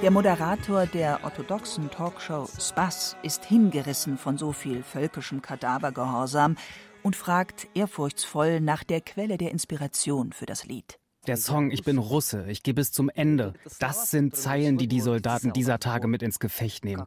[0.00, 6.56] Der Moderator der orthodoxen Talkshow Spass ist hingerissen von so viel völkischem Kadavergehorsam
[7.02, 10.99] und fragt ehrfurchtsvoll nach der Quelle der Inspiration für das Lied.
[11.26, 13.52] Der Song Ich bin Russe, ich gehe bis zum Ende.
[13.78, 17.04] Das sind Zeilen, die die Soldaten dieser Tage mit ins Gefecht nehmen.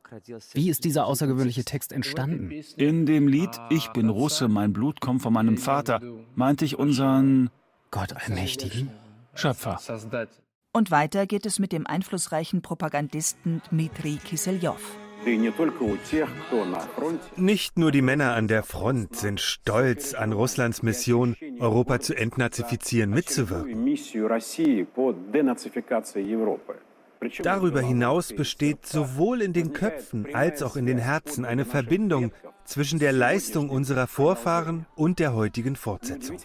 [0.54, 2.52] Wie ist dieser außergewöhnliche Text entstanden?
[2.78, 6.00] In dem Lied Ich bin Russe, mein Blut kommt von meinem Vater,
[6.36, 7.50] meinte ich unseren
[7.90, 8.92] Gott allmächtigen
[9.34, 9.80] Schöpfer.
[10.74, 14.78] Und weiter geht es mit dem einflussreichen Propagandisten Dmitri Kisseljow.
[17.38, 23.10] Nicht nur die Männer an der Front sind stolz, an Russlands Mission, Europa zu entnazifizieren,
[23.10, 23.84] mitzuwirken.
[27.42, 32.32] Darüber hinaus besteht sowohl in den Köpfen als auch in den Herzen eine Verbindung
[32.66, 36.38] zwischen der Leistung unserer Vorfahren und der heutigen Fortsetzung.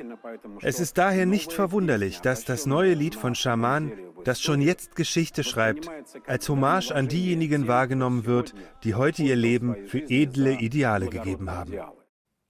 [0.61, 3.93] Es ist daher nicht verwunderlich, dass das neue Lied von Schaman,
[4.24, 5.89] das schon jetzt Geschichte schreibt,
[6.26, 8.55] als Hommage an diejenigen wahrgenommen wird,
[8.85, 11.74] die heute ihr Leben für edle Ideale gegeben haben.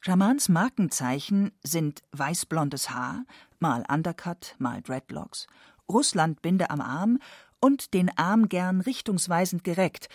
[0.00, 3.24] Schamans Markenzeichen sind weißblondes Haar,
[3.58, 5.48] mal Undercut, mal Dreadlocks,
[5.90, 7.18] Russlandbinde am Arm
[7.60, 10.08] und den Arm gern richtungsweisend gereckt.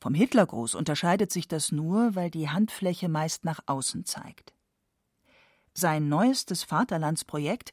[0.00, 4.54] Vom Hitlergruß unterscheidet sich das nur, weil die Handfläche meist nach außen zeigt.
[5.74, 7.72] Sein neuestes Vaterlandsprojekt,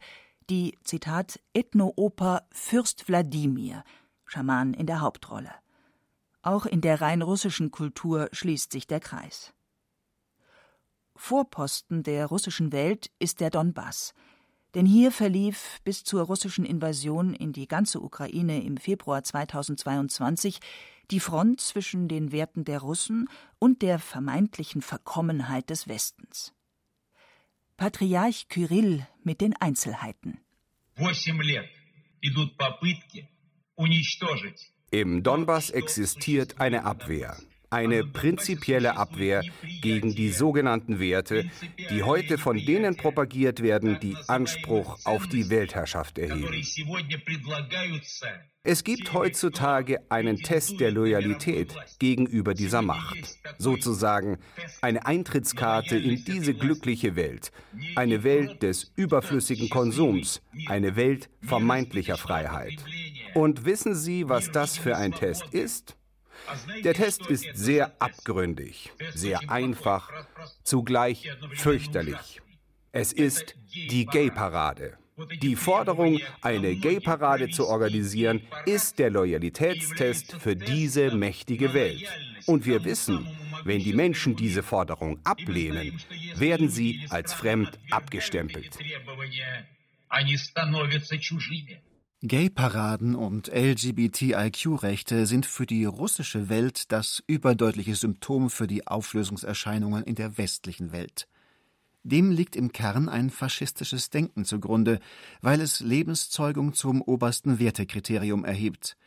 [0.50, 3.84] die Zitat Ethnooper Fürst Wladimir,
[4.26, 5.52] Schaman in der Hauptrolle.
[6.42, 9.54] Auch in der rein russischen Kultur schließt sich der Kreis.
[11.16, 14.14] Vorposten der russischen Welt ist der Donbass,
[14.78, 20.60] denn hier verlief bis zur russischen Invasion in die ganze Ukraine im Februar 2022
[21.10, 26.54] die Front zwischen den Werten der Russen und der vermeintlichen Verkommenheit des Westens.
[27.76, 30.42] Patriarch Kyrill mit den Einzelheiten.
[34.92, 37.36] Im Donbass existiert eine Abwehr
[37.70, 39.44] eine prinzipielle Abwehr
[39.82, 41.50] gegen die sogenannten Werte,
[41.90, 46.64] die heute von denen propagiert werden, die Anspruch auf die Weltherrschaft erheben.
[48.64, 53.18] Es gibt heutzutage einen Test der Loyalität gegenüber dieser Macht,
[53.58, 54.40] sozusagen
[54.82, 57.52] eine Eintrittskarte in diese glückliche Welt,
[57.96, 62.84] eine Welt des überflüssigen Konsums, eine Welt vermeintlicher Freiheit.
[63.36, 65.97] Und wissen Sie, was das für ein Test ist?
[66.84, 70.12] Der Test ist sehr abgründig, sehr einfach,
[70.64, 72.42] zugleich fürchterlich.
[72.92, 74.98] Es ist die Gay-Parade.
[75.42, 82.06] Die Forderung, eine Gay-Parade zu organisieren, ist der Loyalitätstest für diese mächtige Welt.
[82.46, 83.28] Und wir wissen,
[83.64, 86.00] wenn die Menschen diese Forderung ablehnen,
[86.36, 88.78] werden sie als fremd abgestempelt.
[92.28, 100.16] Gay-Paraden und LGBTIQ-Rechte sind für die russische Welt das überdeutliche Symptom für die Auflösungserscheinungen in
[100.16, 101.28] der westlichen Welt.
[102.04, 105.00] Dem liegt im Kern ein faschistisches Denken zugrunde,
[105.42, 108.98] weil es Lebenszeugung zum obersten Wertekriterium erhebt.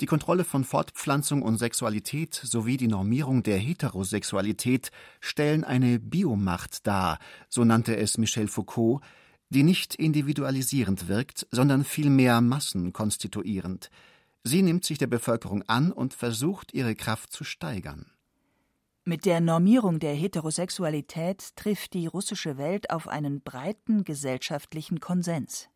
[0.00, 4.90] Die Kontrolle von Fortpflanzung und Sexualität sowie die Normierung der Heterosexualität
[5.20, 9.02] stellen eine Biomacht dar, so nannte es Michel Foucault,
[9.54, 13.90] die nicht individualisierend wirkt, sondern vielmehr massenkonstituierend.
[14.42, 18.06] Sie nimmt sich der Bevölkerung an und versucht, ihre Kraft zu steigern.
[19.04, 25.68] Mit der Normierung der Heterosexualität trifft die russische Welt auf einen breiten gesellschaftlichen Konsens.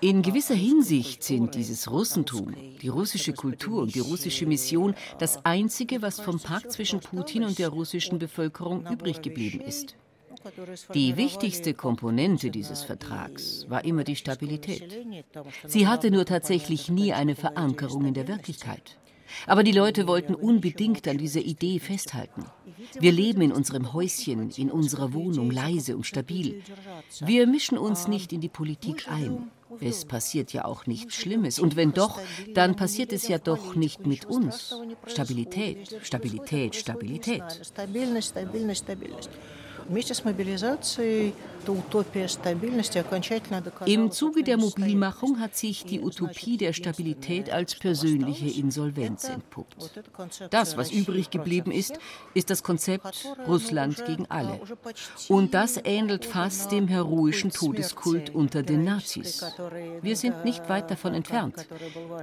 [0.00, 6.00] In gewisser Hinsicht sind dieses Russentum, die russische Kultur und die russische Mission das Einzige,
[6.00, 9.96] was vom Pakt zwischen Putin und der russischen Bevölkerung übrig geblieben ist.
[10.94, 14.96] Die wichtigste Komponente dieses Vertrags war immer die Stabilität.
[15.66, 18.96] Sie hatte nur tatsächlich nie eine Verankerung in der Wirklichkeit.
[19.46, 22.44] Aber die Leute wollten unbedingt an dieser Idee festhalten.
[22.98, 26.62] Wir leben in unserem Häuschen, in unserer Wohnung, leise und stabil.
[27.20, 29.50] Wir mischen uns nicht in die Politik ein.
[29.80, 31.58] Es passiert ja auch nichts Schlimmes.
[31.58, 32.20] Und wenn doch,
[32.54, 34.74] dann passiert es ja doch nicht mit uns.
[35.06, 37.42] Stabilität, Stabilität, Stabilität.
[43.86, 49.76] Im Zuge der Mobilmachung hat sich die Utopie der Stabilität als persönliche Insolvenz entpuppt.
[50.50, 51.98] Das, was übrig geblieben ist,
[52.34, 54.60] ist das Konzept Russland gegen alle.
[55.28, 59.44] Und das ähnelt fast dem heroischen Todeskult unter den Nazis.
[60.02, 61.66] Wir sind nicht weit davon entfernt.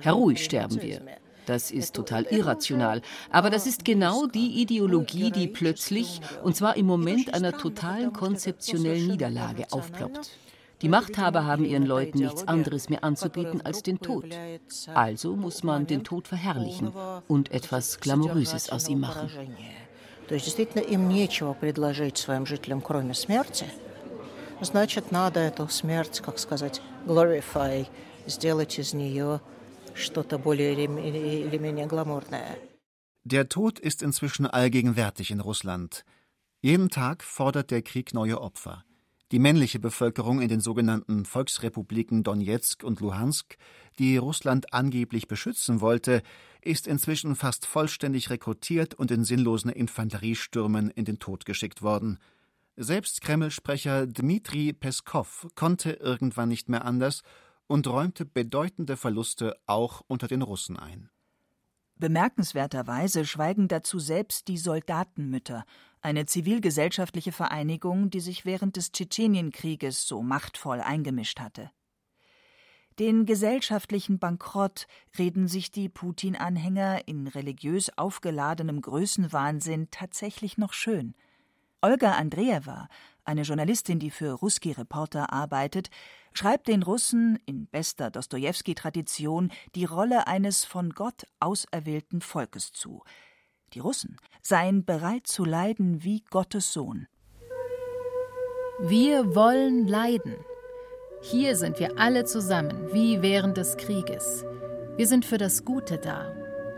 [0.02, 1.02] Heroisch sterben wir.
[1.47, 3.03] Das ist total irrational.
[3.31, 9.07] Aber das ist genau die Ideologie, die plötzlich, und zwar im Moment einer totalen konzeptionellen
[9.07, 10.31] Niederlage, aufploppt.
[10.83, 14.27] Die Machthaber haben ihren Leuten nichts anderes mehr anzubieten als den Tod.
[14.93, 16.93] Also muss man den Tod verherrlichen
[17.29, 19.31] und etwas Glamouröses aus ihm machen.
[24.63, 27.87] Значит, надо эту смерть, как сказать, glorify,
[28.27, 29.41] сделать из нее
[33.24, 36.06] der Tod ist inzwischen allgegenwärtig in Russland.
[36.62, 38.84] Jeden Tag fordert der Krieg neue Opfer.
[39.32, 43.58] Die männliche Bevölkerung in den sogenannten Volksrepubliken Donetsk und Luhansk,
[44.00, 46.24] die Russland angeblich beschützen wollte,
[46.62, 52.18] ist inzwischen fast vollständig rekrutiert und in sinnlosen Infanteriestürmen in den Tod geschickt worden.
[52.76, 57.22] Selbst Kreml-Sprecher Dmitri Peskow konnte irgendwann nicht mehr anders
[57.72, 61.10] und räumte bedeutende Verluste auch unter den Russen ein.
[61.96, 65.66] Bemerkenswerterweise schweigen dazu selbst die Soldatenmütter,
[66.02, 71.72] eine zivilgesellschaftliche Vereinigung, die sich während des Tschetschenienkrieges so machtvoll eingemischt hatte.
[73.00, 81.16] Den gesellschaftlichen Bankrott reden sich die Putin-Anhänger in religiös aufgeladenem Größenwahnsinn tatsächlich noch schön.
[81.80, 82.90] Olga Andreeva,
[83.24, 85.90] eine Journalistin, die für Ruski Reporter arbeitet,
[86.34, 93.04] schreibt den Russen in bester Dostojewski-Tradition die Rolle eines von Gott auserwählten Volkes zu.
[93.74, 97.08] Die Russen seien bereit zu leiden wie Gottes Sohn.
[98.80, 100.36] Wir wollen leiden.
[101.22, 104.44] Hier sind wir alle zusammen, wie während des Krieges.
[104.98, 106.36] Wir sind für das Gute da.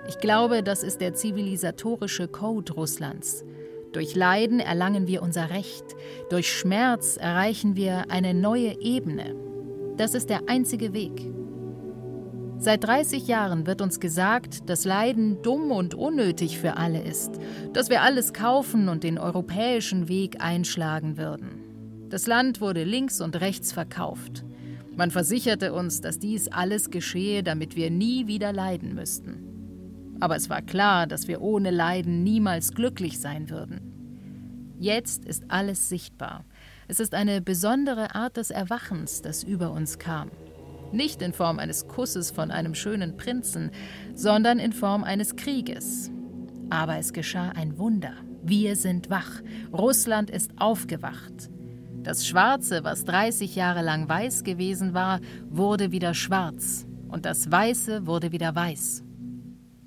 [0.07, 3.45] Ich glaube, das ist der zivilisatorische Code Russlands.
[3.93, 5.85] Durch Leiden erlangen wir unser Recht,
[6.31, 9.35] durch Schmerz erreichen wir eine neue Ebene.
[9.97, 11.31] Das ist der einzige Weg.
[12.57, 17.39] Seit 30 Jahren wird uns gesagt, dass Leiden dumm und unnötig für alle ist,
[17.73, 22.09] dass wir alles kaufen und den europäischen Weg einschlagen würden.
[22.09, 24.43] Das Land wurde links und rechts verkauft.
[24.95, 29.52] Man versicherte uns, dass dies alles geschehe, damit wir nie wieder leiden müssten.
[30.23, 33.81] Aber es war klar, dass wir ohne Leiden niemals glücklich sein würden.
[34.79, 36.45] Jetzt ist alles sichtbar.
[36.87, 40.31] Es ist eine besondere Art des Erwachens, das über uns kam.
[40.93, 43.71] Nicht in Form eines Kusses von einem schönen Prinzen,
[44.15, 46.09] sondern in Form eines Krieges.
[46.69, 48.13] Aber es geschah ein Wunder.
[48.43, 49.41] Wir sind wach.
[49.73, 51.49] Russland ist aufgewacht.
[52.01, 55.19] Das Schwarze, was 30 Jahre lang weiß gewesen war,
[55.49, 56.87] wurde wieder schwarz.
[57.09, 59.03] Und das Weiße wurde wieder weiß.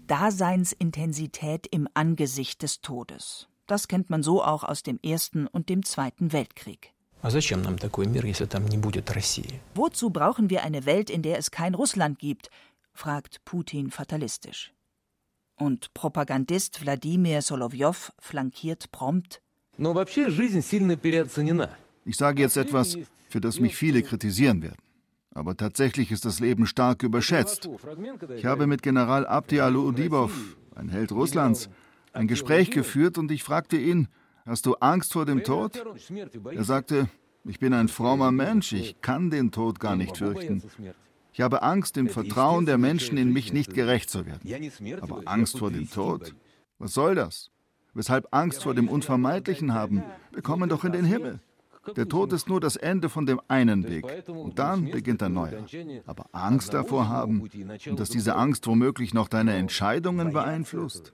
[0.06, 3.48] Daseinsintensität im Angesicht des Todes.
[3.66, 6.92] Das kennt man so auch aus dem Ersten und dem Zweiten Weltkrieg.
[9.74, 12.50] Wozu brauchen wir eine Welt, in der es kein Russland gibt?
[12.92, 14.72] fragt Putin fatalistisch.
[15.58, 19.42] Und Propagandist Wladimir Solowjow flankiert prompt.
[22.04, 22.96] Ich sage jetzt etwas,
[23.28, 24.85] für das mich viele kritisieren werden.
[25.36, 27.68] Aber tatsächlich ist das Leben stark überschätzt.
[28.36, 30.32] Ich habe mit General Abdi Aludibov,
[30.74, 31.68] ein Held Russlands,
[32.14, 34.08] ein Gespräch geführt und ich fragte ihn,
[34.46, 35.84] hast du Angst vor dem Tod?
[36.52, 37.10] Er sagte,
[37.44, 40.62] ich bin ein frommer Mensch, ich kann den Tod gar nicht fürchten.
[41.34, 44.70] Ich habe Angst, dem Vertrauen der Menschen in mich nicht gerecht zu werden.
[45.02, 46.34] Aber Angst vor dem Tod?
[46.78, 47.50] Was soll das?
[47.92, 50.02] Weshalb Angst vor dem Unvermeidlichen haben?
[50.32, 51.40] Wir kommen doch in den Himmel.
[51.94, 54.04] Der Tod ist nur das Ende von dem einen Weg.
[54.28, 55.64] Und dann beginnt ein neuer.
[56.06, 61.12] Aber Angst davor haben und dass diese Angst womöglich noch deine Entscheidungen beeinflusst.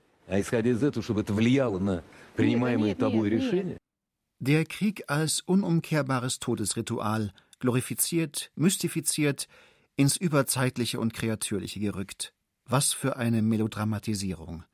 [4.38, 9.48] Der Krieg als unumkehrbares Todesritual, glorifiziert, mystifiziert,
[9.96, 12.32] ins Überzeitliche und Kreatürliche gerückt.
[12.64, 14.64] Was für eine Melodramatisierung.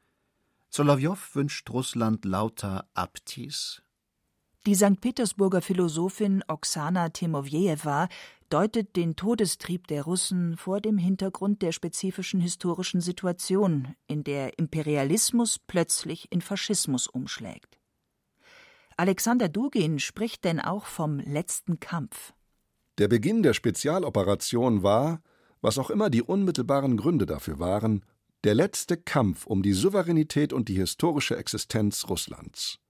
[0.70, 3.82] Solowjow wünscht Russland lauter Abtis.
[4.66, 5.00] Die St.
[5.00, 8.08] Petersburger Philosophin Oksana Timowjejewa
[8.50, 15.58] deutet den Todestrieb der Russen vor dem Hintergrund der spezifischen historischen Situation, in der Imperialismus
[15.58, 17.78] plötzlich in Faschismus umschlägt.
[18.96, 22.32] Alexander Dugin spricht denn auch vom letzten Kampf.
[22.98, 25.22] Der Beginn der Spezialoperation war,
[25.60, 28.04] was auch immer die unmittelbaren Gründe dafür waren,
[28.44, 32.80] der letzte Kampf um die Souveränität und die historische Existenz Russlands.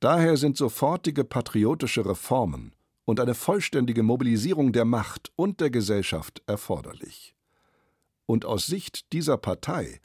[0.00, 2.74] Daher sind sofortige patriotische Reformen
[3.04, 7.34] und eine vollständige Mobilisierung der Macht und der Gesellschaft erforderlich.
[8.26, 10.00] Und aus Sicht dieser Partei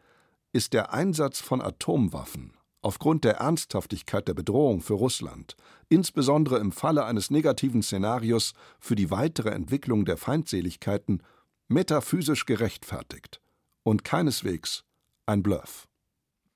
[0.53, 5.55] ist der Einsatz von Atomwaffen aufgrund der Ernsthaftigkeit der Bedrohung für Russland,
[5.89, 11.21] insbesondere im Falle eines negativen Szenarios für die weitere Entwicklung der Feindseligkeiten,
[11.67, 13.39] metaphysisch gerechtfertigt
[13.83, 14.83] und keineswegs
[15.25, 15.87] ein Bluff.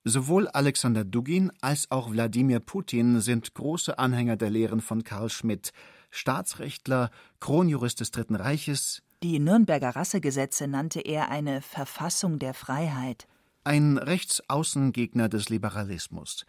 [0.07, 5.73] Sowohl Alexander Dugin als auch Wladimir Putin sind große Anhänger der Lehren von Karl Schmidt,
[6.11, 9.01] Staatsrechtler, Kronjurist des Dritten Reiches.
[9.23, 13.27] Die Nürnberger Rassegesetze nannte er eine Verfassung der Freiheit.
[13.63, 16.45] Ein Rechtsaußengegner des Liberalismus.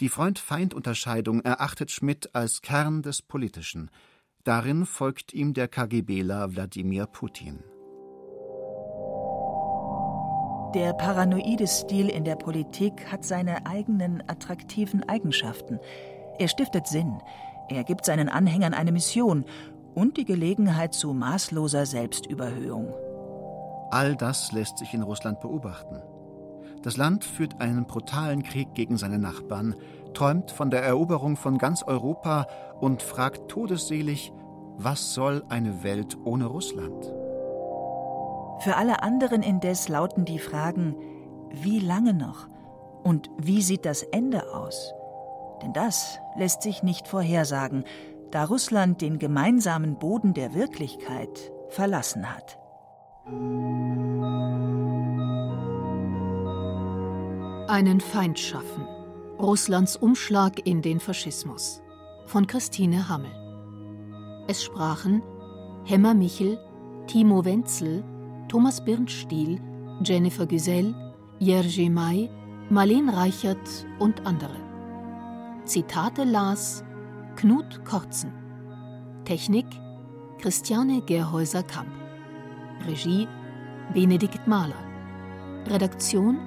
[0.00, 3.90] Die Freund-Feind-Unterscheidung erachtet Schmidt als Kern des Politischen.
[4.44, 7.62] Darin folgt ihm der KGBler Wladimir Putin.
[10.74, 15.78] Der paranoide Stil in der Politik hat seine eigenen attraktiven Eigenschaften.
[16.40, 17.20] Er stiftet Sinn,
[17.68, 19.44] er gibt seinen Anhängern eine Mission
[19.94, 22.92] und die Gelegenheit zu maßloser Selbstüberhöhung.
[23.92, 26.02] All das lässt sich in Russland beobachten.
[26.82, 29.76] Das Land führt einen brutalen Krieg gegen seine Nachbarn,
[30.12, 32.48] träumt von der Eroberung von ganz Europa
[32.80, 34.32] und fragt todesselig,
[34.76, 37.12] was soll eine Welt ohne Russland?
[38.60, 40.96] Für alle anderen indes lauten die Fragen,
[41.50, 42.48] wie lange noch
[43.02, 44.94] und wie sieht das Ende aus?
[45.62, 47.84] Denn das lässt sich nicht vorhersagen,
[48.30, 52.58] da Russland den gemeinsamen Boden der Wirklichkeit verlassen hat.
[57.68, 58.86] Einen Feind schaffen.
[59.38, 61.82] Russlands Umschlag in den Faschismus.
[62.26, 63.32] Von Christine Hammel.
[64.48, 65.22] Es sprachen
[65.84, 66.58] Hemmer Michel,
[67.06, 68.04] Timo Wenzel,
[68.48, 69.60] Thomas Birnstiel,
[70.02, 70.94] Jennifer Güsell,
[71.38, 72.30] Jerzy May,
[72.70, 74.56] Marleen Reichert und andere.
[75.64, 76.84] Zitate las
[77.36, 78.32] Knut Kortzen.
[79.24, 79.66] Technik
[80.40, 81.88] Christiane Gerhäuser-Kamp.
[82.86, 83.26] Regie
[83.92, 84.74] Benedikt Mahler.
[85.66, 86.38] Redaktion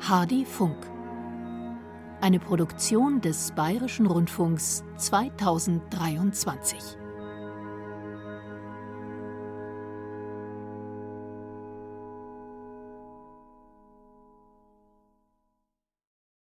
[0.00, 0.76] Hardy Funk.
[2.20, 6.99] Eine Produktion des Bayerischen Rundfunks 2023.